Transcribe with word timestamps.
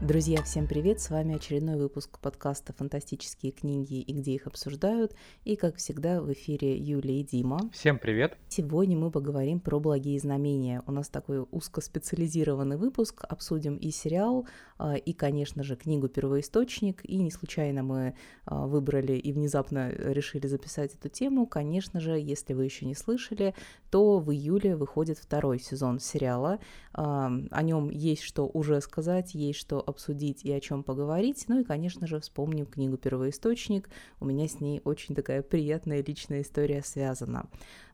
Друзья, 0.00 0.40
всем 0.44 0.68
привет! 0.68 1.00
С 1.00 1.10
вами 1.10 1.34
очередной 1.34 1.74
выпуск 1.74 2.20
подкаста 2.20 2.72
«Фантастические 2.72 3.50
книги 3.50 4.00
и 4.00 4.12
где 4.12 4.30
их 4.30 4.46
обсуждают». 4.46 5.12
И, 5.44 5.56
как 5.56 5.74
всегда, 5.74 6.22
в 6.22 6.32
эфире 6.32 6.78
Юлия 6.78 7.20
и 7.20 7.24
Дима. 7.24 7.68
Всем 7.72 7.98
привет! 7.98 8.38
Сегодня 8.46 8.96
мы 8.96 9.10
поговорим 9.10 9.58
про 9.58 9.80
«Благие 9.80 10.20
знамения». 10.20 10.84
У 10.86 10.92
нас 10.92 11.08
такой 11.08 11.44
узкоспециализированный 11.50 12.76
выпуск. 12.76 13.24
Обсудим 13.28 13.74
и 13.74 13.90
сериал, 13.90 14.46
а, 14.78 14.94
и, 14.94 15.12
конечно 15.12 15.64
же, 15.64 15.74
книгу 15.74 16.06
«Первоисточник». 16.08 17.04
И 17.04 17.20
не 17.20 17.32
случайно 17.32 17.82
мы 17.82 18.14
а, 18.44 18.68
выбрали 18.68 19.14
и 19.14 19.32
внезапно 19.32 19.90
решили 19.90 20.46
записать 20.46 20.94
эту 20.94 21.08
тему. 21.08 21.44
Конечно 21.44 21.98
же, 21.98 22.12
если 22.12 22.54
вы 22.54 22.66
еще 22.66 22.86
не 22.86 22.94
слышали, 22.94 23.52
то 23.90 24.20
в 24.20 24.30
июле 24.30 24.76
выходит 24.76 25.18
второй 25.18 25.58
сезон 25.58 25.98
сериала. 25.98 26.60
О 26.92 27.62
нем 27.62 27.90
есть 27.90 28.22
что 28.22 28.46
уже 28.46 28.80
сказать, 28.80 29.34
есть 29.34 29.58
что 29.58 29.87
обсудить 29.88 30.44
и 30.44 30.52
о 30.52 30.60
чем 30.60 30.82
поговорить. 30.82 31.44
Ну 31.48 31.60
и, 31.60 31.64
конечно 31.64 32.06
же, 32.06 32.20
вспомним 32.20 32.66
книгу 32.66 32.96
«Первоисточник». 32.96 33.88
У 34.20 34.24
меня 34.24 34.46
с 34.46 34.60
ней 34.60 34.80
очень 34.84 35.14
такая 35.14 35.42
приятная 35.42 36.02
личная 36.02 36.42
история 36.42 36.82
связана. 36.82 37.48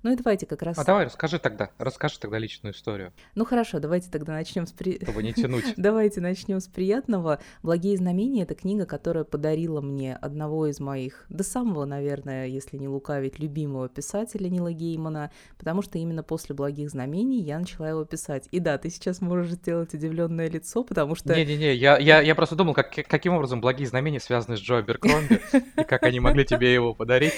Ну 0.04 0.12
и 0.12 0.16
давайте 0.16 0.44
как 0.44 0.60
раз... 0.62 0.78
А 0.78 0.84
давай 0.84 1.06
расскажи 1.06 1.38
тогда, 1.38 1.70
расскажи 1.78 2.18
тогда 2.20 2.38
личную 2.38 2.74
историю. 2.74 3.14
Ну 3.34 3.46
хорошо, 3.46 3.80
давайте 3.80 4.10
тогда 4.10 4.34
начнем 4.34 4.66
с... 4.66 4.72
При... 4.72 4.98
Чтобы 5.02 5.22
не 5.22 5.32
тянуть. 5.32 5.72
давайте 5.78 6.20
начнем 6.20 6.60
с 6.60 6.68
приятного. 6.68 7.40
«Благие 7.62 7.96
знамения»— 7.96 8.42
это 8.45 8.54
книга, 8.54 8.84
которая 8.84 9.24
подарила 9.24 9.80
мне 9.80 10.14
одного 10.14 10.66
из 10.66 10.78
моих, 10.78 11.24
до 11.30 11.42
самого, 11.42 11.86
наверное, 11.86 12.46
если 12.46 12.76
не 12.76 12.86
лукавить, 12.86 13.38
любимого 13.38 13.88
писателя 13.88 14.50
Нила 14.50 14.72
Геймана, 14.72 15.30
потому 15.58 15.80
что 15.80 15.96
именно 15.96 16.22
после 16.22 16.54
«Благих 16.54 16.90
знамений» 16.90 17.40
я 17.40 17.58
начала 17.58 17.88
его 17.88 18.04
писать. 18.04 18.46
И 18.50 18.60
да, 18.60 18.76
ты 18.76 18.90
сейчас 18.90 19.22
можешь 19.22 19.52
сделать 19.52 19.95
удивленное 19.95 20.50
лицо, 20.50 20.84
потому 20.84 21.14
что... 21.14 21.34
Не-не-не, 21.34 21.74
я, 21.84 21.98
я, 21.98 22.23
я 22.23 22.35
просто 22.35 22.57
думал, 22.57 22.73
как, 22.73 22.90
каким 22.93 23.35
образом 23.35 23.60
«Благие 23.60 23.87
знамения» 23.87 24.18
связаны 24.18 24.57
с 24.57 24.60
Джо 24.60 24.80
Беркромби, 24.80 25.40
и 25.77 25.85
как 25.85 26.02
они 26.04 26.18
могли 26.18 26.46
тебе 26.46 26.73
его 26.73 26.95
подарить. 26.95 27.35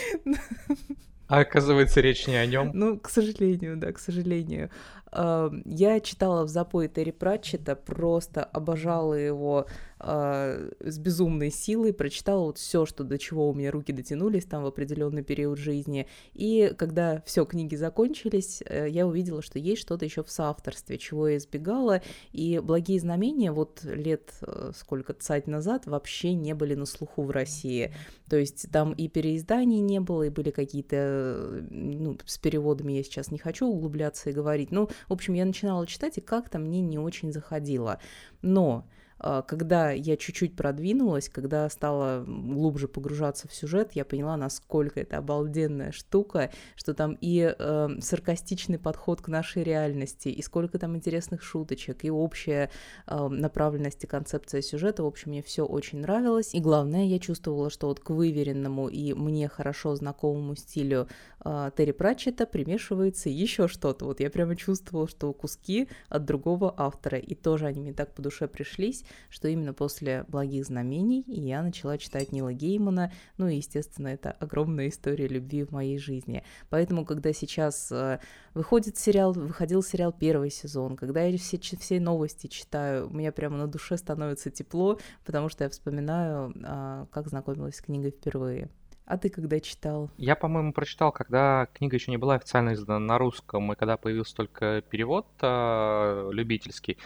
А 1.29 1.41
оказывается, 1.41 2.01
речь 2.01 2.29
не 2.29 2.37
о 2.37 2.47
нем. 2.47 2.71
Ну, 2.73 3.01
к 3.01 3.09
сожалению, 3.09 3.77
да, 3.77 3.91
к 3.91 3.99
сожалению. 3.99 4.71
Я 5.13 6.01
читала 6.01 6.45
в 6.45 6.49
запое 6.49 6.87
Терри 6.87 7.11
Пратчета, 7.11 7.75
просто 7.75 8.45
обожала 8.45 9.15
его 9.15 9.67
э, 10.01 10.71
с 10.81 10.99
безумной 10.99 11.51
силой, 11.51 11.93
прочитала 11.93 12.45
вот 12.45 12.59
все, 12.59 12.87
что 12.87 13.05
до 13.05 13.19
чего 13.19 13.49
у 13.49 13.55
меня 13.55 13.71
руки 13.71 13.93
дотянулись 13.93 14.45
там 14.45 14.63
в 14.63 14.67
определенный 14.67 15.23
период 15.23 15.59
жизни. 15.59 16.07
И 16.35 16.73
когда 16.77 17.23
все 17.27 17.45
книги 17.45 17.75
закончились, 17.75 18.63
э, 18.67 18.89
я 18.89 19.07
увидела, 19.07 19.43
что 19.43 19.59
есть 19.59 19.83
что-то 19.83 20.05
еще 20.05 20.23
в 20.23 20.31
соавторстве, 20.31 20.99
чего 20.99 21.29
я 21.29 21.37
избегала. 21.37 22.03
И 22.33 22.59
благие 22.63 23.01
знамения 23.01 23.53
вот 23.53 23.85
лет 23.85 24.33
э, 24.43 24.73
сколько 24.77 25.15
цать 25.15 25.47
назад 25.47 25.87
вообще 25.87 26.35
не 26.35 26.55
были 26.55 26.75
на 26.75 26.87
слуху 26.87 27.23
в 27.23 27.31
России. 27.31 27.93
То 28.29 28.37
есть 28.37 28.71
там 28.71 28.93
и 28.93 29.09
переизданий 29.09 29.81
не 29.81 30.01
было, 30.01 30.25
и 30.25 30.31
были 30.31 30.51
какие-то, 30.51 31.65
ну, 31.71 32.19
с 32.25 32.39
переводами 32.39 32.93
я 32.93 33.03
сейчас 33.03 33.31
не 33.31 33.39
хочу 33.39 33.67
углубляться 33.67 34.31
и 34.31 34.33
говорить. 34.33 34.71
Ну, 34.71 34.89
в 35.09 35.13
общем, 35.13 35.35
я 35.35 35.45
начинала 35.45 35.87
читать, 35.87 36.19
и 36.19 36.21
как-то 36.21 36.59
мне 36.59 36.81
не 36.81 36.99
очень 36.99 37.33
заходило. 37.33 38.01
Но 38.43 38.87
когда 39.19 39.91
я 39.91 40.17
чуть-чуть 40.17 40.57
продвинулась, 40.57 41.29
когда 41.29 41.69
стала 41.71 42.25
глубже 42.27 42.89
погружаться 42.89 43.49
в 43.49 43.55
сюжет, 43.55 43.93
я 43.95 44.05
поняла, 44.05 44.37
насколько 44.37 45.01
это 45.01 45.19
обалденная 45.19 45.93
штука, 45.93 46.51
что 46.75 46.95
там 46.95 47.17
и 47.21 47.55
э, 47.59 47.89
саркастичный 48.01 48.79
подход 48.79 49.23
к 49.23 49.29
нашей 49.29 49.63
реальности, 49.63 50.29
и 50.29 50.43
сколько 50.43 50.79
там 50.79 50.97
интересных 50.97 51.43
шуточек, 51.43 52.05
и 52.05 52.11
общая 52.11 52.71
э, 53.07 53.29
направленность 53.29 54.05
и 54.05 54.07
концепция 54.07 54.61
сюжета. 54.61 55.03
В 55.03 55.07
общем, 55.07 55.31
мне 55.31 55.43
все 55.43 55.65
очень 55.65 56.01
нравилось. 56.01 56.55
И 56.55 56.61
главное, 56.61 57.05
я 57.05 57.19
чувствовала, 57.19 57.71
что 57.71 57.89
вот 57.89 58.01
к 58.01 58.11
выверенному 58.11 58.89
и 58.89 59.15
мне 59.15 59.49
хорошо 59.49 59.97
знакомому 59.97 60.57
стилю 60.57 61.09
э, 61.45 61.71
Терри 61.77 61.93
Пратчета 61.93 62.47
примешивается 62.47 63.29
еще 63.31 63.69
что-то. 63.69 64.05
Вот 64.05 64.21
я 64.21 64.31
прямо 64.31 64.57
чувствовала, 64.57 65.09
что 65.09 65.33
куски 65.33 65.89
от 66.09 66.25
другого 66.25 66.75
автора, 66.77 67.19
и 67.19 67.35
тоже 67.35 67.67
они 67.67 67.81
мне 67.81 67.93
так 67.93 68.15
по 68.15 68.23
душе 68.23 68.47
пришлись 68.47 69.06
что 69.29 69.49
именно 69.49 69.73
после 69.73 70.25
«Благих 70.29 70.65
знамений» 70.67 71.25
я 71.27 71.63
начала 71.63 71.99
читать 71.99 72.33
Нила 72.33 72.53
Геймана, 72.53 73.13
ну 73.39 73.49
и, 73.49 73.57
естественно, 73.57 74.09
это 74.09 74.31
огромная 74.33 74.89
история 74.89 75.29
любви 75.29 75.65
в 75.65 75.73
моей 75.73 75.99
жизни. 75.99 76.43
Поэтому, 76.71 77.05
когда 77.05 77.33
сейчас 77.33 77.91
э, 77.93 78.21
выходит 78.55 78.97
сериал, 78.99 79.33
выходил 79.33 79.83
сериал 79.83 80.13
первый 80.13 80.51
сезон, 80.51 80.97
когда 80.97 81.23
я 81.23 81.37
все, 81.39 81.59
все 81.59 82.01
новости 82.01 82.47
читаю, 82.47 83.09
у 83.09 83.13
меня 83.15 83.33
прямо 83.33 83.57
на 83.57 83.67
душе 83.67 83.97
становится 83.97 84.51
тепло, 84.51 84.99
потому 85.25 85.49
что 85.49 85.65
я 85.65 85.71
вспоминаю, 85.71 86.53
а, 86.65 87.07
как 87.11 87.29
знакомилась 87.29 87.77
с 87.77 87.81
книгой 87.81 88.11
впервые. 88.11 88.71
А 89.07 89.19
ты 89.19 89.31
когда 89.31 89.61
читал? 89.61 90.11
Я, 90.19 90.35
по-моему, 90.35 90.73
прочитал, 90.73 91.13
когда 91.13 91.69
книга 91.75 91.95
еще 91.95 92.11
не 92.11 92.17
была 92.17 92.35
официально 92.35 92.75
издана 92.75 92.99
на 92.99 93.19
русском, 93.19 93.73
и 93.73 93.77
когда 93.77 93.97
появился 93.97 94.35
только 94.35 94.83
перевод 94.83 95.27
э, 95.41 96.29
любительский. 96.33 96.99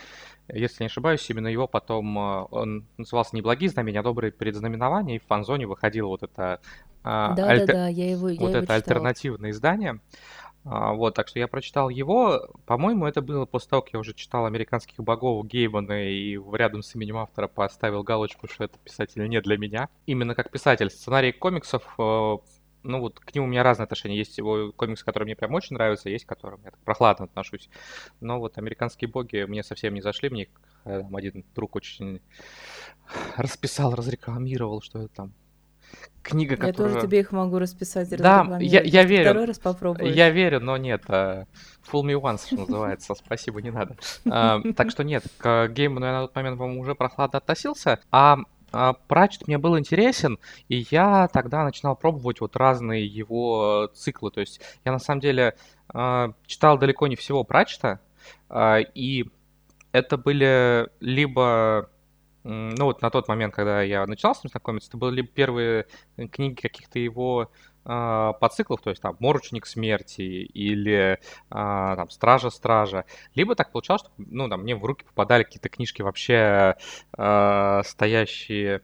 Если 0.48 0.82
не 0.82 0.86
ошибаюсь, 0.86 1.28
именно 1.28 1.48
его 1.48 1.66
потом, 1.66 2.18
э, 2.18 2.46
он 2.50 2.86
назывался 2.96 3.36
не 3.36 3.42
«Благие 3.42 3.68
знамения», 3.68 4.00
а 4.00 4.02
«Добрые 4.02 4.32
предзнаменования», 4.32 5.16
и 5.16 5.18
в 5.18 5.26
фанзоне 5.26 5.66
выходило 5.66 6.06
вот 6.08 6.22
это, 6.22 6.60
э, 7.00 7.04
да, 7.04 7.46
альтер... 7.46 7.66
да, 7.66 7.72
да, 7.74 7.88
я 7.88 8.10
его, 8.10 8.30
я 8.30 8.40
вот 8.40 8.48
его 8.48 8.62
это 8.62 8.74
альтернативное 8.74 9.50
издание. 9.50 10.00
А, 10.64 10.92
вот, 10.92 11.14
так 11.14 11.28
что 11.28 11.38
я 11.38 11.48
прочитал 11.48 11.88
его. 11.88 12.48
По-моему, 12.66 13.06
это 13.06 13.22
было 13.22 13.46
после 13.46 13.70
того, 13.70 13.82
как 13.82 13.94
я 13.94 13.98
уже 13.98 14.12
читал 14.12 14.44
«Американских 14.44 14.96
богов» 14.98 15.46
Гейбана 15.46 16.08
и 16.08 16.38
рядом 16.52 16.82
с 16.82 16.94
именем 16.94 17.16
автора 17.16 17.48
поставил 17.48 18.02
галочку, 18.02 18.46
что 18.46 18.64
это 18.64 18.78
писатель 18.78 19.26
не 19.26 19.40
для 19.40 19.56
меня. 19.56 19.88
Именно 20.06 20.34
как 20.34 20.50
писатель. 20.50 20.90
Сценарий 20.90 21.32
комиксов, 21.32 21.82
э, 21.98 22.36
ну 22.82 23.00
вот 23.00 23.20
к 23.20 23.34
нему 23.34 23.46
у 23.46 23.48
меня 23.48 23.62
разные 23.62 23.84
отношения. 23.84 24.18
Есть 24.18 24.36
его 24.36 24.72
комиксы, 24.72 25.04
которые 25.04 25.26
мне 25.26 25.36
прям 25.36 25.54
очень 25.54 25.76
нравятся, 25.76 26.10
есть 26.10 26.26
к 26.26 26.28
которым 26.28 26.60
я 26.64 26.72
так 26.72 26.80
прохладно 26.80 27.24
отношусь. 27.24 27.70
Но 28.20 28.38
вот 28.38 28.58
«Американские 28.58 29.08
боги» 29.08 29.44
мне 29.44 29.62
совсем 29.62 29.94
не 29.94 30.02
зашли. 30.02 30.28
Мне 30.28 30.48
э, 30.84 31.02
один 31.14 31.42
друг 31.54 31.74
очень 31.74 32.20
расписал, 33.38 33.94
разрекламировал, 33.94 34.82
что 34.82 34.98
это 34.98 35.14
там 35.14 35.32
книга, 36.22 36.52
я 36.52 36.56
которая... 36.56 36.88
Я 36.88 36.94
тоже 36.94 37.06
тебе 37.06 37.20
их 37.20 37.32
могу 37.32 37.58
расписать. 37.58 38.08
Да, 38.16 38.58
я, 38.60 38.82
я 38.82 39.04
верю. 39.04 39.30
Второй 39.30 39.44
раз 39.46 39.58
попробуешь. 39.58 40.14
Я 40.14 40.30
верю, 40.30 40.60
но 40.60 40.76
нет. 40.76 41.02
Uh, 41.06 41.46
fool 41.90 42.02
me 42.02 42.20
once, 42.20 42.46
что 42.46 42.56
называется. 42.56 43.14
Спасибо, 43.14 43.60
не 43.62 43.70
надо. 43.70 43.96
Uh, 44.24 44.72
так 44.74 44.90
что 44.90 45.02
нет, 45.04 45.24
к 45.38 45.68
гейму 45.68 46.00
я 46.00 46.12
на 46.12 46.20
тот 46.22 46.34
момент, 46.34 46.58
по-моему, 46.58 46.80
уже 46.80 46.94
прохладно 46.94 47.38
относился. 47.38 48.00
А 48.10 48.38
а 48.72 48.92
Пратчет 48.92 49.48
мне 49.48 49.58
был 49.58 49.76
интересен, 49.78 50.38
и 50.68 50.86
я 50.90 51.28
тогда 51.32 51.64
начинал 51.64 51.96
пробовать 51.96 52.40
вот 52.40 52.54
разные 52.54 53.04
его 53.04 53.90
циклы. 53.94 54.30
То 54.30 54.40
есть 54.40 54.60
я 54.84 54.92
на 54.92 55.00
самом 55.00 55.20
деле 55.20 55.56
читал 56.46 56.78
далеко 56.78 57.08
не 57.08 57.16
всего 57.16 57.42
Пратчета, 57.42 57.98
и 58.94 59.26
это 59.90 60.16
были 60.16 60.88
либо 61.00 61.90
ну 62.42 62.86
вот 62.86 63.02
на 63.02 63.10
тот 63.10 63.28
момент, 63.28 63.54
когда 63.54 63.82
я 63.82 64.06
начинал 64.06 64.34
с 64.34 64.42
ним 64.42 64.50
знакомиться, 64.50 64.88
это 64.88 64.96
были 64.96 65.22
первые 65.22 65.86
э, 66.16 66.26
книги 66.26 66.60
каких-то 66.60 66.98
его 66.98 67.50
э, 67.84 68.32
подциклов, 68.40 68.80
то 68.80 68.90
есть 68.90 69.02
там 69.02 69.16
«Морочник 69.20 69.66
смерти» 69.66 70.22
или 70.22 71.18
э, 71.18 71.18
там 71.50 72.08
«Стража-стража», 72.08 73.04
либо 73.34 73.54
так 73.54 73.72
получалось, 73.72 74.02
что 74.02 74.10
ну, 74.16 74.48
там, 74.48 74.62
мне 74.62 74.74
в 74.74 74.84
руки 74.84 75.04
попадали 75.04 75.42
какие-то 75.42 75.68
книжки 75.68 76.02
вообще 76.02 76.76
э, 77.16 77.82
стоящие 77.84 78.82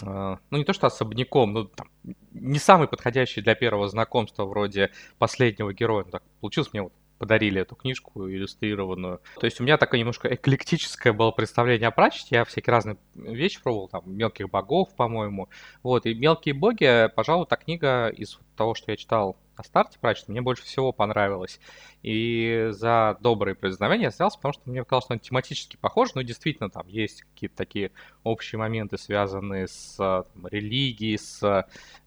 ну, 0.00 0.38
не 0.50 0.64
то 0.64 0.72
что 0.72 0.88
особняком, 0.88 1.52
но 1.52 1.64
там, 1.66 1.86
не 2.32 2.58
самый 2.58 2.88
подходящий 2.88 3.42
для 3.42 3.54
первого 3.54 3.86
знакомства 3.86 4.44
вроде 4.44 4.90
последнего 5.18 5.72
героя. 5.72 6.04
Ну, 6.04 6.10
так 6.10 6.24
получилось 6.40 6.72
мне 6.72 6.82
вот 6.82 6.92
подарили 7.18 7.60
эту 7.60 7.74
книжку 7.74 8.28
иллюстрированную. 8.28 9.20
То 9.38 9.46
есть 9.46 9.60
у 9.60 9.64
меня 9.64 9.76
такое 9.76 10.00
немножко 10.00 10.32
эклектическое 10.32 11.12
было 11.12 11.30
представление 11.30 11.88
о 11.88 11.90
прачете. 11.90 12.36
Я 12.36 12.44
всякие 12.44 12.72
разные 12.72 12.96
вещи 13.14 13.62
пробовал, 13.62 13.88
там, 13.88 14.02
«Мелких 14.06 14.50
богов», 14.50 14.94
по-моему. 14.96 15.48
Вот, 15.82 16.06
и 16.06 16.14
«Мелкие 16.14 16.54
боги», 16.54 17.08
пожалуй, 17.14 17.46
та 17.46 17.56
книга 17.56 18.08
из 18.08 18.38
того, 18.56 18.74
что 18.74 18.90
я 18.90 18.96
читал 18.96 19.36
на 19.56 19.64
старте 19.64 19.98
прачета, 19.98 20.32
мне 20.32 20.40
больше 20.40 20.64
всего 20.64 20.92
понравилось. 20.92 21.60
И 22.02 22.68
за 22.70 23.16
добрые 23.20 23.54
предзнамения 23.54 24.04
я 24.04 24.10
взялся, 24.10 24.36
потому 24.36 24.52
что 24.52 24.62
мне 24.68 24.84
казалось, 24.84 25.04
что 25.04 25.14
он 25.14 25.20
тематически 25.20 25.76
похож, 25.76 26.14
но 26.14 26.22
действительно 26.22 26.68
там 26.68 26.86
есть 26.86 27.22
какие-то 27.22 27.56
такие 27.56 27.92
общие 28.24 28.58
моменты, 28.58 28.98
связанные 28.98 29.68
с 29.68 29.96
там, 29.96 30.46
религией, 30.48 31.16
с 31.16 31.42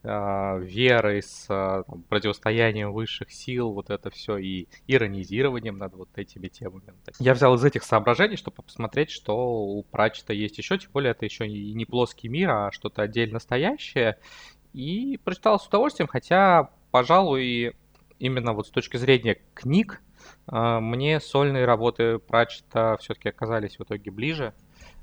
э, 0.03 0.59
верой, 0.59 1.23
с 1.23 1.47
там, 1.47 2.03
противостоянием 2.09 2.91
высших 2.91 3.31
сил, 3.31 3.71
вот 3.71 3.89
это 3.89 4.09
все, 4.11 4.37
и 4.37 4.67
иронизированием 4.85 5.77
над 5.77 5.95
вот 5.95 6.09
этими 6.15 6.47
темами. 6.47 6.93
Я 7.19 7.33
взял 7.33 7.55
из 7.55 7.63
этих 7.63 7.83
соображений, 7.83 8.35
чтобы 8.35 8.61
посмотреть, 8.61 9.09
что 9.09 9.35
у 9.35 9.83
Прачета 9.83 10.33
есть 10.33 10.57
еще, 10.57 10.77
тем 10.77 10.91
более 10.91 11.11
это 11.11 11.25
еще 11.25 11.47
и 11.47 11.73
не 11.73 11.85
плоский 11.85 12.27
мир, 12.27 12.49
а 12.51 12.71
что-то 12.71 13.01
отдельно 13.01 13.37
настоящее. 13.37 14.17
И 14.73 15.19
прочитал 15.23 15.59
с 15.59 15.67
удовольствием, 15.67 16.07
хотя, 16.07 16.69
пожалуй, 16.91 17.75
именно 18.19 18.53
вот 18.53 18.67
с 18.67 18.69
точки 18.69 18.97
зрения 18.97 19.37
книг, 19.53 20.01
а, 20.47 20.79
мне 20.79 21.19
сольные 21.19 21.65
работы 21.65 22.19
Пратчета 22.19 22.97
все-таки 22.99 23.29
оказались 23.29 23.77
в 23.79 23.83
итоге 23.83 24.11
ближе. 24.11 24.53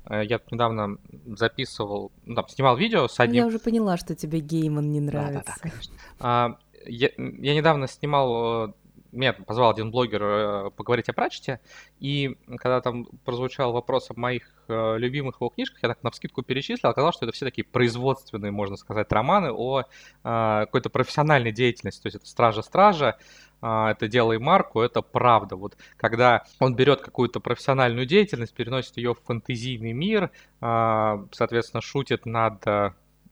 Э, 0.07 0.23
я 0.23 0.39
тут 0.39 0.51
недавно 0.51 0.97
записывал, 1.25 2.11
ну, 2.25 2.35
там, 2.35 2.47
снимал 2.47 2.77
видео 2.77 3.07
с 3.07 3.19
одним... 3.19 3.43
я 3.43 3.47
уже 3.47 3.59
поняла, 3.59 3.97
что 3.97 4.15
тебе 4.15 4.39
Гейман 4.39 4.91
не 4.91 5.01
Да, 5.01 5.11
да, 5.11 5.11
да, 5.11 5.23
нравится. 5.31 5.53
конечно. 5.61 5.95
А, 6.19 6.57
я, 6.85 7.09
я 7.17 7.55
недавно 7.55 7.87
снимал, 7.87 8.69
э, 8.69 8.73
меня 9.15 9.33
позвал 9.33 9.71
один 9.71 9.91
блогер 9.91 10.21
э, 10.23 10.71
поговорить 10.71 11.09
о 11.09 11.13
прачете, 11.13 11.59
и 11.99 12.37
когда 12.57 12.81
там 12.81 13.05
прозвучал 13.23 13.71
вопрос 13.71 14.09
о 14.09 14.19
моих 14.19 14.43
э, 14.67 14.97
любимых 14.97 15.35
его 15.35 15.49
книжках, 15.49 15.79
я 15.83 15.89
так 15.89 16.03
навскидку 16.03 16.43
перечислил, 16.43 16.89
оказалось, 16.89 17.15
что 17.15 17.25
это 17.25 17.33
все 17.33 17.45
такие 17.45 17.65
производственные, 17.65 18.51
можно 18.51 18.77
сказать, 18.77 19.11
романы 19.11 19.51
о 19.51 19.81
э, 19.81 19.83
какой-то 20.23 20.89
профессиональной 20.89 21.51
деятельности, 21.51 22.01
то 22.01 22.07
есть 22.07 22.17
это 22.17 22.27
«Стража-стража», 22.27 23.17
это 23.61 24.07
«Делай 24.07 24.37
марку», 24.37 24.81
это 24.81 25.01
правда. 25.01 25.55
Вот 25.55 25.75
когда 25.97 26.43
он 26.59 26.75
берет 26.75 27.01
какую-то 27.01 27.39
профессиональную 27.39 28.05
деятельность, 28.05 28.53
переносит 28.53 28.97
ее 28.97 29.15
в 29.15 29.21
фэнтезийный 29.25 29.93
мир, 29.93 30.29
соответственно, 30.59 31.81
шутит 31.81 32.27
над 32.27 32.63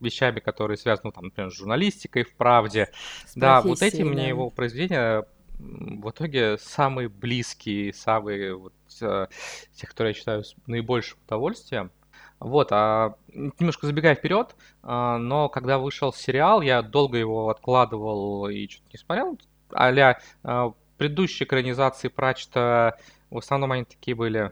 вещами, 0.03 0.39
которые 0.39 0.77
связаны, 0.77 1.06
ну, 1.06 1.12
там, 1.12 1.24
например, 1.25 1.51
с 1.51 1.56
журналистикой, 1.56 2.24
в 2.24 2.33
правде. 2.36 2.89
С 3.25 3.36
Да, 3.36 3.62
вот 3.62 3.74
эти 3.74 3.79
профессией, 3.79 4.03
мне 4.03 4.24
да. 4.24 4.27
его 4.27 4.50
произведения 4.50 5.25
в 5.63 6.10
итоге 6.10 6.57
самые 6.57 7.10
близкие, 7.10 7.94
самые 7.94 8.56
вот 8.56 8.74
э, 9.01 9.27
те, 9.74 9.88
которые 9.88 10.12
я 10.12 10.18
считаю 10.18 10.44
с 10.44 10.56
наибольшим 10.68 11.18
удовольствием. 11.25 11.92
Вот, 12.39 12.69
а 12.71 13.15
немножко 13.30 13.88
забегая 13.88 14.15
вперед, 14.15 14.56
а, 14.81 15.18
но 15.18 15.48
когда 15.48 15.77
вышел 15.77 16.12
сериал, 16.12 16.62
я 16.62 16.81
долго 16.81 17.18
его 17.18 17.50
откладывал 17.50 18.50
и 18.50 18.68
что-то 18.68 18.89
не 18.92 19.00
смотрел. 19.00 19.39
А-ля 19.71 20.19
а, 20.44 20.74
предыдущие 20.98 21.48
экранизации 21.48 22.10
Прачта, 22.10 22.98
в 23.30 23.38
основном 23.38 23.71
они 23.71 23.86
такие 23.86 24.15
были, 24.15 24.51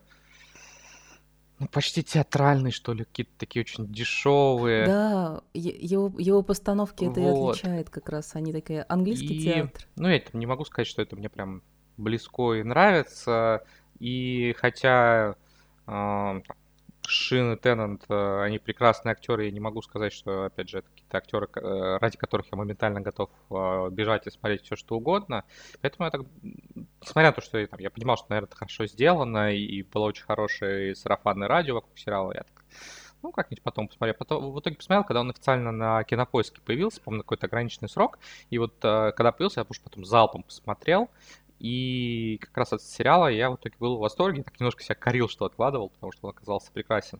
ну, 1.62 1.68
почти 1.68 2.04
театральные, 2.04 2.72
что 2.72 2.94
ли, 2.94 3.04
какие-то 3.06 3.31
такие 3.38 3.62
очень 3.62 3.88
дешевые. 3.88 4.88
Да, 4.88 5.42
е- 5.54 5.78
его, 5.80 6.12
его 6.18 6.42
постановки 6.42 7.06
это 7.06 7.19
и 7.19 7.24
Вот. 7.24 7.56
отличает 7.56 7.90
как 7.90 8.10
раз. 8.10 8.36
Они 8.36 8.52
такие 8.52 8.84
английский 8.90 9.36
И, 9.36 9.44
театр. 9.44 9.88
ну, 9.96 10.08
я 10.10 10.19
там 10.19 10.40
не 10.40 10.46
могу 10.48 10.66
сказать, 10.66 10.88
что 10.88 11.02
это 11.02 11.16
мне 11.16 11.30
прям 11.30 11.62
близко 11.98 12.54
и 12.56 12.63
нравится. 12.63 13.63
И 14.00 14.56
хотя 14.58 15.36
там, 15.86 16.44
Шин 17.06 17.54
и 17.54 17.58
Теннант, 17.58 18.06
э, 18.10 18.42
они 18.44 18.58
прекрасные 18.60 19.12
актеры, 19.12 19.46
я 19.46 19.52
не 19.52 19.60
могу 19.60 19.81
сказать, 19.81 20.13
что, 20.13 20.46
опять 20.46 20.69
же, 20.69 20.80
это 20.80 20.90
какие-то 20.90 21.18
актеры, 21.18 21.48
э, 21.56 21.98
ради 22.00 22.18
которых 22.18 22.48
я 22.52 22.58
моментально 22.58 23.02
готов 23.02 23.30
э, 23.50 23.90
бежать 23.92 24.28
и 24.28 24.31
смотреть 24.31 24.63
все, 24.63 24.75
что 24.75 24.96
угодно. 24.96 25.44
Поэтому 25.81 26.06
я 26.06 26.12
так, 26.12 26.22
несмотря 27.01 27.30
на 27.30 27.33
то, 27.33 27.42
что 27.42 27.65
там, 27.68 27.80
я 27.80 27.89
понимал, 27.89 28.18
что, 28.18 28.27
наверное, 28.30 28.48
это 28.48 28.57
хорошо 28.57 28.86
сделано, 28.86 29.53
и 29.53 29.83
было 29.83 30.06
очень 30.06 30.24
хорошее 30.24 30.95
сарафанное 30.95 31.48
радио 31.48 31.75
вокруг 31.75 31.98
сериала, 31.98 32.33
я 32.33 32.44
так, 32.44 32.63
ну, 33.24 33.31
как-нибудь 33.31 33.62
потом 33.62 33.88
посмотрю. 33.88 34.15
Потом, 34.15 34.51
в 34.51 34.59
итоге 34.59 34.75
посмотрел, 34.77 35.03
когда 35.03 35.21
он 35.21 35.30
официально 35.30 35.71
на 35.71 36.03
кинопоиске 36.03 36.59
появился, 36.62 37.01
на 37.06 37.19
какой-то 37.19 37.45
ограниченный 37.48 37.89
срок. 37.89 38.18
И 38.50 38.57
вот 38.57 38.74
э, 38.83 39.12
когда 39.15 39.31
появился, 39.31 39.59
я 39.59 39.65
уж 39.69 39.80
потом 39.80 40.06
залпом 40.06 40.44
посмотрел. 40.44 41.09
И 41.59 42.39
как 42.42 42.57
раз 42.57 42.74
от 42.74 42.81
сериала 42.81 43.27
я 43.27 43.51
в 43.51 43.56
итоге 43.57 43.75
был 43.80 43.98
в 43.98 44.00
восторге. 44.00 44.42
Так 44.44 44.59
немножко 44.59 44.81
себя 44.81 44.95
корил, 44.95 45.30
что 45.30 45.45
откладывал, 45.45 45.89
потому 45.89 46.12
что 46.12 46.27
он 46.27 46.31
оказался 46.31 46.71
прекрасен. 46.71 47.19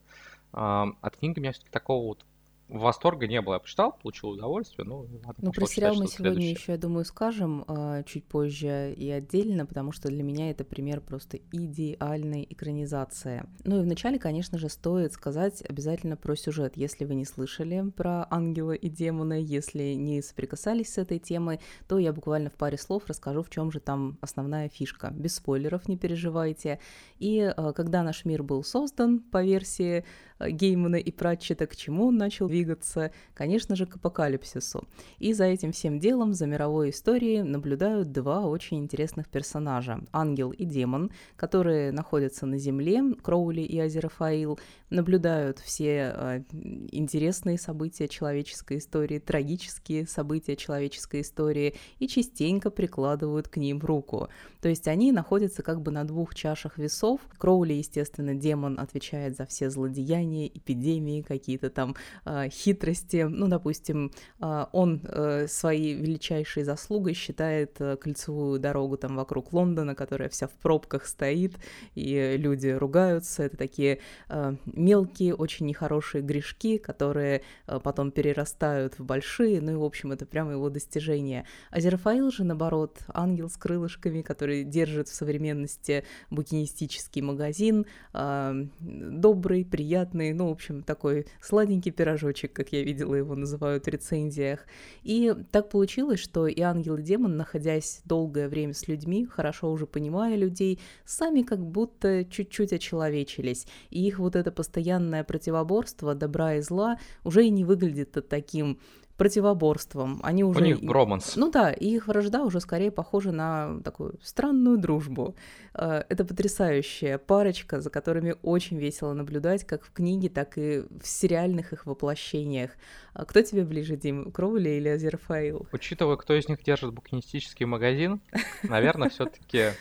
От 0.52 1.18
книги 1.18 1.38
у 1.38 1.42
меня 1.42 1.52
все-таки 1.52 1.72
такого 1.72 2.08
вот 2.08 2.26
восторга 2.72 3.28
не 3.28 3.42
было. 3.42 3.56
Я 3.56 3.60
почитал, 3.60 3.92
получил 3.92 4.30
удовольствие. 4.30 4.88
Ну, 4.88 5.08
ладно, 5.26 5.36
Ну, 5.38 5.52
про 5.52 5.66
сериал 5.66 5.96
мы 5.96 6.08
сегодня 6.08 6.16
следующее. 6.16 6.52
еще, 6.52 6.72
я 6.72 6.78
думаю, 6.78 7.06
скажем 7.06 7.66
а, 7.68 8.04
чуть 8.04 8.26
позже 8.26 8.94
и 8.94 9.10
отдельно, 9.10 9.66
потому 9.66 9.92
что 9.92 10.08
для 10.08 10.24
меня 10.24 10.50
это 10.50 10.64
пример 10.64 11.02
просто 11.02 11.40
идеальной 11.52 12.48
экранизации. 12.50 13.44
Ну 13.66 13.80
и 13.80 13.84
вначале, 13.84 14.20
конечно 14.20 14.58
же, 14.58 14.70
стоит 14.70 15.14
сказать 15.14 15.62
обязательно 15.68 16.16
про 16.16 16.36
сюжет. 16.36 16.78
Если 16.78 17.06
вы 17.06 17.16
не 17.16 17.26
слышали 17.26 17.90
про 17.96 18.26
ангела 18.30 18.72
и 18.72 18.90
демона, 18.90 19.40
если 19.40 19.94
не 19.94 20.22
соприкасались 20.22 20.94
с 20.94 20.98
этой 20.98 21.20
темой, 21.20 21.60
то 21.88 22.00
я 22.00 22.14
буквально 22.14 22.50
в 22.50 22.54
паре 22.54 22.78
слов 22.78 23.04
расскажу, 23.08 23.44
в 23.44 23.50
чем 23.50 23.72
же 23.72 23.80
там 23.80 24.18
основная 24.22 24.70
фишка. 24.70 25.12
Без 25.12 25.36
спойлеров, 25.36 25.88
не 25.88 25.98
переживайте. 25.98 26.80
И 27.20 27.42
а, 27.42 27.74
когда 27.74 28.04
наш 28.04 28.24
мир 28.26 28.44
был 28.44 28.64
создан 28.64 29.20
по 29.20 29.44
версии 29.44 30.06
Геймана 30.50 30.96
и 30.96 31.12
Пратчета, 31.12 31.68
к 31.68 31.76
чему 31.76 32.08
он 32.08 32.18
начал 32.18 32.48
двигаться? 32.48 33.12
Конечно 33.34 33.76
же, 33.76 33.86
к 33.86 33.96
апокалипсису. 33.96 34.88
И 35.20 35.34
за 35.34 35.46
этим 35.46 35.72
всем 35.72 36.00
делом, 36.00 36.34
за 36.34 36.48
мировой 36.48 36.90
историей 36.90 37.44
наблюдают 37.44 38.12
два 38.12 38.46
очень 38.46 38.80
интересных 38.80 39.30
персонажа. 39.30 40.02
Ангел 40.12 40.52
и 40.52 40.66
демон, 40.66 41.12
которые 41.36 41.92
находятся 41.92 42.46
на 42.46 42.58
Земле, 42.58 43.02
Кроули 43.22 43.62
и 43.62 43.80
Азерафаил, 43.80 44.60
наблюдают 44.90 45.60
все 45.60 46.14
э, 46.16 46.44
интересные 46.92 47.58
события 47.58 48.08
человеческой 48.08 48.78
истории, 48.78 49.20
трагические 49.20 50.06
события 50.08 50.56
человеческой 50.56 51.22
истории 51.22 51.76
и 52.00 52.08
частенько 52.08 52.70
прикладывают 52.70 53.48
к 53.48 53.58
ним 53.58 53.80
руку. 53.80 54.30
То 54.62 54.70
есть 54.70 54.88
они 54.88 55.12
находятся 55.12 55.64
как 55.64 55.82
бы 55.82 55.92
на 55.92 56.04
двух 56.04 56.36
чашах 56.36 56.78
весов. 56.78 57.22
Кроули, 57.38 57.74
естественно, 57.74 58.36
демон 58.36 58.80
отвечает 58.80 59.36
за 59.38 59.46
все 59.46 59.70
злодеяния, 59.70 60.31
эпидемии, 60.32 61.22
какие-то 61.22 61.70
там 61.70 61.96
э, 62.26 62.50
хитрости. 62.50 63.24
Ну, 63.24 63.48
допустим, 63.48 64.12
э, 64.40 64.66
он 64.72 65.02
э, 65.04 65.48
своей 65.48 65.94
величайшей 65.94 66.64
заслугой 66.64 67.14
считает 67.14 67.76
э, 67.80 67.98
кольцевую 67.98 68.60
дорогу 68.60 68.98
там 68.98 69.16
вокруг 69.16 69.54
Лондона, 69.54 69.96
которая 69.96 70.30
вся 70.30 70.48
в 70.48 70.52
пробках 70.52 71.06
стоит, 71.06 71.56
и 71.96 72.36
люди 72.38 72.68
ругаются. 72.68 73.44
Это 73.44 73.58
такие 73.58 74.00
э, 74.30 74.56
мелкие, 74.66 75.36
очень 75.36 75.66
нехорошие 75.66 76.22
грешки, 76.22 76.78
которые 76.78 77.42
э, 77.68 77.80
потом 77.84 78.12
перерастают 78.12 79.00
в 79.00 79.04
большие. 79.06 79.62
Ну 79.62 79.72
и, 79.72 79.76
в 79.76 79.84
общем, 79.84 80.12
это 80.12 80.26
прямо 80.26 80.52
его 80.52 80.70
достижение. 80.70 81.46
Азерфаил 81.70 82.32
же, 82.32 82.44
наоборот, 82.44 83.00
ангел 83.14 83.50
с 83.50 83.58
крылышками, 83.58 84.22
который 84.22 84.64
держит 84.64 85.08
в 85.08 85.14
современности 85.14 86.04
букинистический 86.30 87.22
магазин, 87.22 87.86
э, 88.14 88.66
добрый, 88.80 89.66
приятный, 89.66 90.21
ну, 90.30 90.48
в 90.48 90.52
общем, 90.52 90.84
такой 90.84 91.26
сладенький 91.42 91.92
пирожочек, 91.92 92.54
как 92.54 92.72
я 92.72 92.84
видела 92.84 93.16
его 93.16 93.36
называют 93.36 93.86
в 93.86 93.88
рецензиях. 93.88 94.66
И 95.04 95.34
так 95.52 95.70
получилось, 95.70 96.20
что 96.20 96.48
и 96.48 96.62
ангел, 96.62 96.98
и 96.98 97.02
демон, 97.02 97.38
находясь 97.38 98.02
долгое 98.06 98.48
время 98.48 98.74
с 98.74 98.88
людьми, 98.88 99.26
хорошо 99.26 99.72
уже 99.72 99.88
понимая 99.88 100.36
людей, 100.36 100.80
сами 101.06 101.42
как 101.42 101.60
будто 101.60 102.24
чуть-чуть 102.26 102.74
очеловечились. 102.74 103.66
И 103.90 104.06
их 104.06 104.20
вот 104.20 104.36
это 104.36 104.52
постоянное 104.52 105.24
противоборство 105.24 106.16
добра 106.16 106.56
и 106.56 106.62
зла 106.62 106.98
уже 107.24 107.46
и 107.46 107.50
не 107.50 107.66
выглядит 107.66 108.18
таким 108.30 108.80
противоборством. 109.18 110.20
Они 110.24 110.44
уже... 110.44 110.60
У 110.60 110.64
них 110.64 110.82
броманс. 110.82 111.36
Ну 111.36 111.52
да, 111.52 111.72
и 111.72 111.88
их 111.88 112.08
вражда 112.08 112.44
уже 112.44 112.60
скорее 112.60 112.92
похожа 112.92 113.32
на 113.32 113.82
такую 113.84 114.20
странную 114.22 114.78
дружбу. 114.78 115.36
Э, 115.74 116.04
Это 116.10 116.26
потрясающая 116.26 117.18
парочка, 117.18 117.82
за 117.82 117.90
которыми 117.90 118.36
очень 118.42 118.78
весело 118.78 119.14
наблюдать, 119.14 119.66
как 119.66 119.84
в 119.84 119.92
книге, 119.92 120.30
так 120.30 120.58
и 120.58 120.84
в 121.02 121.06
сериальных 121.06 121.74
их 121.74 121.86
воплощениях. 121.86 122.72
А 123.14 123.26
Кто 123.26 123.42
тебе 123.42 123.64
ближе, 123.64 123.96
Дим, 123.96 124.32
Кроули 124.32 124.70
или 124.70 124.90
Азерфаил? 124.90 125.68
Учитывая, 125.72 126.16
кто 126.16 126.34
из 126.34 126.48
них 126.48 126.64
держит 126.64 126.94
букинистический 126.94 127.66
магазин, 127.66 128.22
наверное, 128.64 129.10
все-таки 129.10 129.72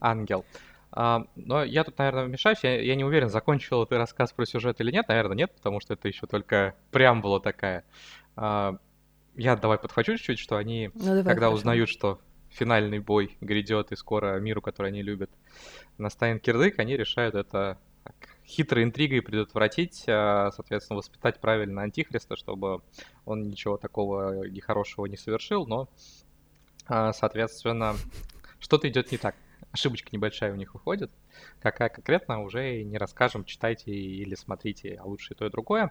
ангел. 0.00 0.44
А, 0.90 1.26
но 1.36 1.64
я 1.64 1.84
тут, 1.84 1.98
наверное, 1.98 2.24
вмешаюсь. 2.24 2.58
Я, 2.62 2.80
я 2.80 2.94
не 2.96 3.04
уверен, 3.04 3.28
закончил 3.28 3.84
ты 3.86 3.96
рассказ 3.98 4.32
про 4.32 4.46
сюжет 4.46 4.80
или 4.80 4.90
нет. 4.90 5.08
Наверное, 5.08 5.36
нет, 5.36 5.54
потому 5.54 5.80
что 5.80 5.94
это 5.94 6.08
еще 6.08 6.26
только 6.26 6.74
преамбула 6.90 7.40
такая. 7.40 7.84
А, 8.40 8.78
я 9.34 9.56
давай 9.56 9.78
подхвачу 9.78 10.16
чуть-чуть, 10.16 10.38
что 10.38 10.56
они, 10.56 10.90
Ну, 10.94 11.04
давай, 11.04 11.24
когда 11.24 11.46
хорошо. 11.46 11.54
узнают, 11.56 11.88
что 11.88 12.20
финальный 12.50 13.00
бой 13.00 13.36
грядет 13.40 13.90
и 13.90 13.96
скоро 13.96 14.38
миру, 14.38 14.62
который 14.62 14.88
они 14.88 15.02
любят, 15.02 15.30
настанет 15.98 16.40
кирдык, 16.40 16.78
они 16.78 16.96
решают 16.96 17.34
это 17.34 17.78
так, 18.04 18.14
хитрой 18.46 18.84
интригой 18.84 19.22
предотвратить, 19.22 20.04
а, 20.06 20.52
соответственно, 20.54 20.98
воспитать 20.98 21.40
правильно 21.40 21.82
Антихриста, 21.82 22.36
чтобы 22.36 22.80
он 23.24 23.42
ничего 23.42 23.76
такого 23.76 24.46
нехорошего 24.46 25.06
не 25.06 25.16
совершил, 25.16 25.66
но, 25.66 25.88
а, 26.86 27.12
соответственно, 27.12 27.96
что-то 28.60 28.88
идет 28.88 29.10
не 29.10 29.18
так. 29.18 29.34
Ошибочка 29.72 30.10
небольшая 30.12 30.52
у 30.52 30.56
них 30.56 30.74
выходит. 30.74 31.10
Какая 31.60 31.88
конкретно, 31.88 32.40
уже 32.40 32.84
не 32.84 32.98
расскажем, 32.98 33.44
читайте 33.44 33.90
или 33.92 34.36
смотрите, 34.36 34.96
а 35.00 35.04
лучше 35.06 35.34
и 35.34 35.36
то, 35.36 35.44
и 35.44 35.50
другое. 35.50 35.90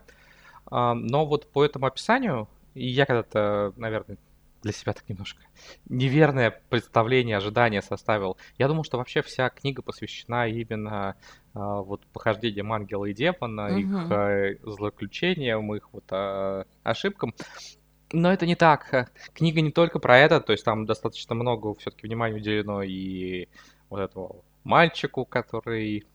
А, 0.72 0.94
Но 0.94 1.26
вот 1.26 1.48
по 1.52 1.64
этому 1.66 1.86
описанию, 1.86 2.48
и 2.74 2.88
я 2.88 3.06
когда-то, 3.06 3.74
наверное, 3.78 4.18
для 4.64 4.74
себя 4.74 4.94
так 4.94 5.08
немножко 5.08 5.42
неверное 5.88 6.62
представление, 6.70 7.38
ожидание 7.38 7.82
составил. 7.82 8.38
Я 8.58 8.68
думал, 8.68 8.84
что 8.84 8.98
вообще 8.98 9.22
вся 9.22 9.50
книга 9.50 9.82
посвящена 9.82 10.48
именно 10.48 11.16
а, 11.54 11.82
вот 11.82 12.02
похождениям 12.08 12.74
ангела 12.74 13.06
и 13.06 13.14
демона, 13.14 13.70
их 13.70 13.88
Мгм. 13.88 14.14
э, 14.14 14.58
злоключениям, 14.64 15.74
их 15.76 15.90
вот 15.94 16.06
а, 16.12 16.66
ошибкам. 16.84 17.34
Но 18.14 18.32
это 18.32 18.46
не 18.46 18.56
так. 18.56 19.12
Книга 19.34 19.62
не 19.62 19.72
только 19.72 20.00
про 20.00 20.18
это, 20.18 20.40
то 20.42 20.54
есть 20.54 20.64
там 20.64 20.86
достаточно 20.86 21.36
много 21.36 21.74
все-таки 21.76 22.08
внимания 22.08 22.36
уделено 22.38 22.82
и 22.82 23.48
вот 23.90 24.00
этому 24.00 24.46
мальчику, 24.64 25.26
который 25.26 26.06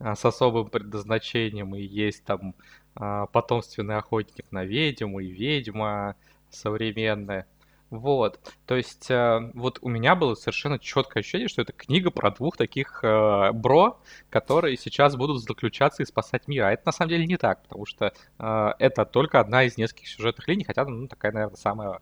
а, 0.00 0.14
с 0.16 0.24
особым 0.24 0.68
предназначением, 0.70 1.74
и 1.76 1.82
есть 1.82 2.24
там 2.24 2.50
а, 2.50 2.54
потомственный 2.98 3.96
охотник 3.96 4.46
на 4.50 4.64
ведьму, 4.64 5.20
и 5.20 5.28
ведьма 5.28 6.16
современная. 6.50 7.46
Вот, 7.90 8.38
то 8.66 8.76
есть 8.76 9.10
э, 9.10 9.50
вот 9.54 9.78
у 9.80 9.88
меня 9.88 10.14
было 10.14 10.34
совершенно 10.34 10.78
четкое 10.78 11.22
ощущение, 11.22 11.48
что 11.48 11.62
это 11.62 11.72
книга 11.72 12.10
про 12.10 12.30
двух 12.30 12.58
таких 12.58 13.00
э, 13.02 13.52
бро, 13.52 13.98
которые 14.28 14.76
сейчас 14.76 15.16
будут 15.16 15.42
заключаться 15.42 16.02
и 16.02 16.06
спасать 16.06 16.48
мир. 16.48 16.64
А 16.64 16.72
это 16.72 16.82
на 16.84 16.92
самом 16.92 17.08
деле 17.08 17.26
не 17.26 17.38
так, 17.38 17.62
потому 17.62 17.86
что 17.86 18.12
э, 18.38 18.70
это 18.78 19.06
только 19.06 19.40
одна 19.40 19.64
из 19.64 19.78
нескольких 19.78 20.08
сюжетных 20.08 20.46
линий, 20.48 20.64
хотя, 20.64 20.84
ну, 20.84 21.08
такая, 21.08 21.32
наверное, 21.32 21.56
самая 21.56 22.00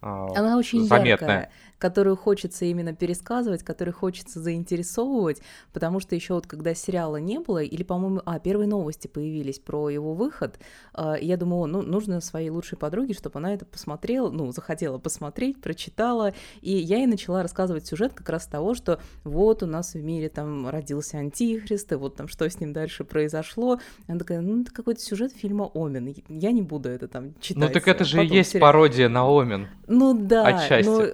она 0.00 0.56
очень 0.56 0.84
заметная. 0.84 1.10
яркая 1.10 1.52
которую 1.78 2.16
хочется 2.16 2.64
именно 2.64 2.94
пересказывать, 2.94 3.62
которую 3.62 3.94
хочется 3.94 4.40
заинтересовывать, 4.40 5.40
потому 5.72 6.00
что 6.00 6.14
еще 6.14 6.34
вот 6.34 6.46
когда 6.46 6.74
сериала 6.74 7.16
не 7.16 7.38
было, 7.38 7.62
или, 7.62 7.82
по-моему, 7.82 8.20
а, 8.24 8.38
первые 8.38 8.68
новости 8.68 9.06
появились 9.06 9.58
про 9.58 9.88
его 9.88 10.14
выход, 10.14 10.58
э, 10.94 11.14
я 11.20 11.36
думала, 11.36 11.66
ну, 11.66 11.82
нужно 11.82 12.20
своей 12.20 12.50
лучшей 12.50 12.76
подруге, 12.76 13.14
чтобы 13.14 13.38
она 13.38 13.54
это 13.54 13.64
посмотрела, 13.64 14.30
ну, 14.30 14.50
захотела 14.52 14.98
посмотреть, 14.98 15.60
прочитала, 15.60 16.34
и 16.60 16.72
я 16.72 16.98
ей 16.98 17.06
начала 17.06 17.42
рассказывать 17.42 17.86
сюжет 17.86 18.12
как 18.12 18.28
раз 18.28 18.46
того, 18.46 18.74
что 18.74 19.00
вот 19.24 19.62
у 19.62 19.66
нас 19.66 19.94
в 19.94 20.02
мире 20.02 20.28
там 20.28 20.68
родился 20.68 21.18
антихрист, 21.18 21.92
и 21.92 21.94
вот 21.94 22.16
там 22.16 22.28
что 22.28 22.48
с 22.48 22.60
ним 22.60 22.72
дальше 22.72 23.04
произошло. 23.04 23.80
Она 24.06 24.18
такая, 24.18 24.40
ну, 24.40 24.62
это 24.62 24.72
какой-то 24.72 25.00
сюжет 25.00 25.32
фильма 25.32 25.70
«Омен», 25.74 26.14
я 26.28 26.52
не 26.52 26.62
буду 26.62 26.88
это 26.88 27.08
там 27.08 27.34
читать. 27.40 27.62
Ну, 27.62 27.68
так 27.68 27.86
это 27.86 28.04
же 28.04 28.24
и 28.24 28.26
есть 28.26 28.50
сериал. 28.50 28.68
пародия 28.68 29.08
на 29.08 29.24
«Омен». 29.26 29.68
Ну, 29.86 30.14
да. 30.14 30.46
Отчасти. 30.46 30.88
Но 30.88 31.04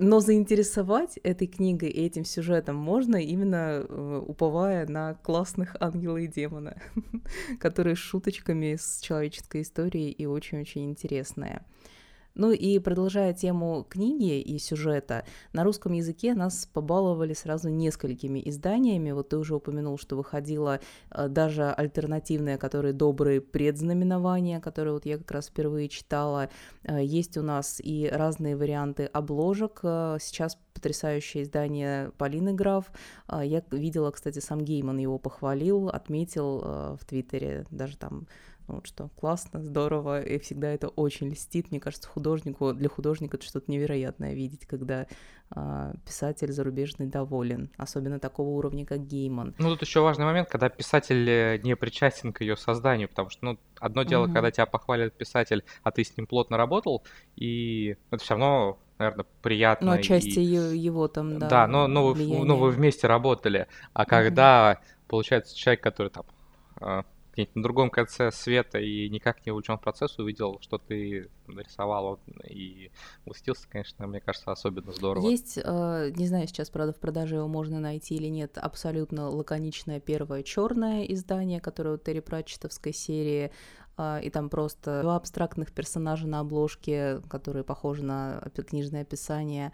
но 0.00 0.20
заинтересовать 0.20 1.18
этой 1.18 1.46
книгой 1.46 1.90
и 1.90 2.06
этим 2.06 2.24
сюжетом 2.24 2.76
можно 2.76 3.16
именно 3.16 3.84
э, 3.86 4.22
уповая 4.26 4.86
на 4.86 5.14
классных 5.14 5.76
ангела 5.78 6.16
и 6.16 6.26
демона, 6.26 6.80
которые 7.60 7.96
с 7.96 7.98
шуточками 7.98 8.76
с 8.76 9.00
человеческой 9.00 9.60
историей 9.62 10.10
и 10.10 10.24
очень-очень 10.24 10.86
интересные. 10.86 11.62
Ну 12.40 12.52
и 12.52 12.78
продолжая 12.78 13.34
тему 13.34 13.84
книги 13.86 14.40
и 14.40 14.58
сюжета, 14.58 15.26
на 15.52 15.62
русском 15.62 15.92
языке 15.92 16.32
нас 16.32 16.64
побаловали 16.64 17.34
сразу 17.34 17.68
несколькими 17.68 18.40
изданиями. 18.46 19.10
Вот 19.10 19.28
ты 19.28 19.36
уже 19.36 19.56
упомянул, 19.56 19.98
что 19.98 20.16
выходила 20.16 20.80
э, 21.10 21.28
даже 21.28 21.70
альтернативная, 21.70 22.56
которые 22.56 22.94
добрые 22.94 23.42
предзнаменования, 23.42 24.58
которые 24.58 24.94
вот 24.94 25.04
я 25.04 25.18
как 25.18 25.30
раз 25.30 25.48
впервые 25.48 25.90
читала. 25.90 26.48
Э, 26.82 27.04
есть 27.04 27.36
у 27.36 27.42
нас 27.42 27.78
и 27.78 28.08
разные 28.10 28.56
варианты 28.56 29.04
обложек. 29.04 29.80
Э, 29.82 30.16
сейчас 30.18 30.56
потрясающее 30.72 31.42
издание 31.42 32.10
Полины 32.16 32.54
Граф. 32.54 32.90
Я 33.30 33.62
видела, 33.70 34.12
кстати, 34.12 34.38
сам 34.38 34.64
Гейман 34.64 34.96
его 34.96 35.18
похвалил, 35.18 35.90
отметил 35.90 36.96
в 36.98 37.04
Твиттере, 37.04 37.66
даже 37.70 37.98
там 37.98 38.26
вот 38.72 38.86
что 38.86 39.08
классно, 39.16 39.62
здорово, 39.62 40.22
и 40.22 40.38
всегда 40.38 40.68
это 40.68 40.88
очень 40.88 41.28
льстит. 41.28 41.70
Мне 41.70 41.80
кажется, 41.80 42.08
художнику, 42.08 42.72
для 42.72 42.88
художника 42.88 43.36
это 43.36 43.46
что-то 43.46 43.70
невероятное 43.70 44.34
видеть, 44.34 44.66
когда 44.66 45.06
э, 45.54 45.92
писатель 46.04 46.52
зарубежный 46.52 47.06
доволен, 47.06 47.70
особенно 47.76 48.18
такого 48.18 48.50
уровня, 48.50 48.86
как 48.86 49.06
Гейман. 49.06 49.54
Ну, 49.58 49.70
тут 49.70 49.82
еще 49.82 50.00
важный 50.00 50.24
момент, 50.24 50.48
когда 50.48 50.68
писатель 50.68 51.28
э, 51.28 51.58
не 51.62 51.76
причастен 51.76 52.32
к 52.32 52.40
ее 52.40 52.56
созданию, 52.56 53.08
потому 53.08 53.30
что, 53.30 53.44
ну, 53.44 53.58
одно 53.78 54.02
дело, 54.02 54.24
угу. 54.24 54.34
когда 54.34 54.50
тебя 54.50 54.66
похвалит 54.66 55.14
писатель, 55.14 55.64
а 55.82 55.90
ты 55.90 56.04
с 56.04 56.16
ним 56.16 56.26
плотно 56.26 56.56
работал, 56.56 57.02
и 57.36 57.96
это 58.10 58.22
все 58.22 58.34
равно 58.34 58.78
наверное, 58.98 59.24
приятно. 59.42 59.86
Ну, 59.86 59.92
отчасти 59.98 60.38
и... 60.38 60.78
его 60.78 61.08
там, 61.08 61.38
да. 61.38 61.48
Да, 61.48 61.66
но, 61.66 61.86
но, 61.86 62.12
вы, 62.12 62.44
но 62.44 62.56
вы 62.56 62.70
вместе 62.70 63.06
работали. 63.06 63.66
А 63.94 64.04
когда, 64.04 64.78
угу. 64.78 65.08
получается, 65.08 65.56
человек, 65.56 65.82
который 65.82 66.08
там 66.08 66.24
а, 66.80 67.04
где-нибудь 67.32 67.56
на 67.56 67.62
другом 67.62 67.90
конце 67.90 68.30
света 68.32 68.78
и 68.78 69.08
никак 69.08 69.44
не 69.46 69.52
увлечен 69.52 69.78
в 69.78 69.80
процесс, 69.80 70.18
увидел, 70.18 70.58
что 70.60 70.78
ты 70.78 71.30
нарисовал 71.46 72.20
и 72.48 72.90
усетился, 73.24 73.68
конечно, 73.68 74.06
мне 74.06 74.20
кажется, 74.20 74.52
особенно 74.52 74.92
здорово. 74.92 75.28
Есть, 75.28 75.58
э, 75.62 76.12
не 76.14 76.26
знаю, 76.26 76.46
сейчас, 76.46 76.70
правда, 76.70 76.92
в 76.92 76.98
продаже 76.98 77.36
его 77.36 77.48
можно 77.48 77.80
найти 77.80 78.16
или 78.16 78.28
нет, 78.28 78.58
абсолютно 78.58 79.28
лаконичное 79.28 80.00
первое 80.00 80.42
черное 80.42 81.04
издание, 81.04 81.60
которое 81.60 81.96
у 81.96 81.98
Терри 81.98 82.20
Пратчетовской 82.20 82.92
серии, 82.92 83.50
э, 83.96 84.20
и 84.22 84.30
там 84.30 84.48
просто 84.48 85.02
два 85.02 85.16
абстрактных 85.16 85.72
персонажа 85.72 86.26
на 86.26 86.40
обложке, 86.40 87.20
которые 87.28 87.64
похожи 87.64 88.04
на 88.04 88.42
книжное 88.54 89.02
описание. 89.02 89.72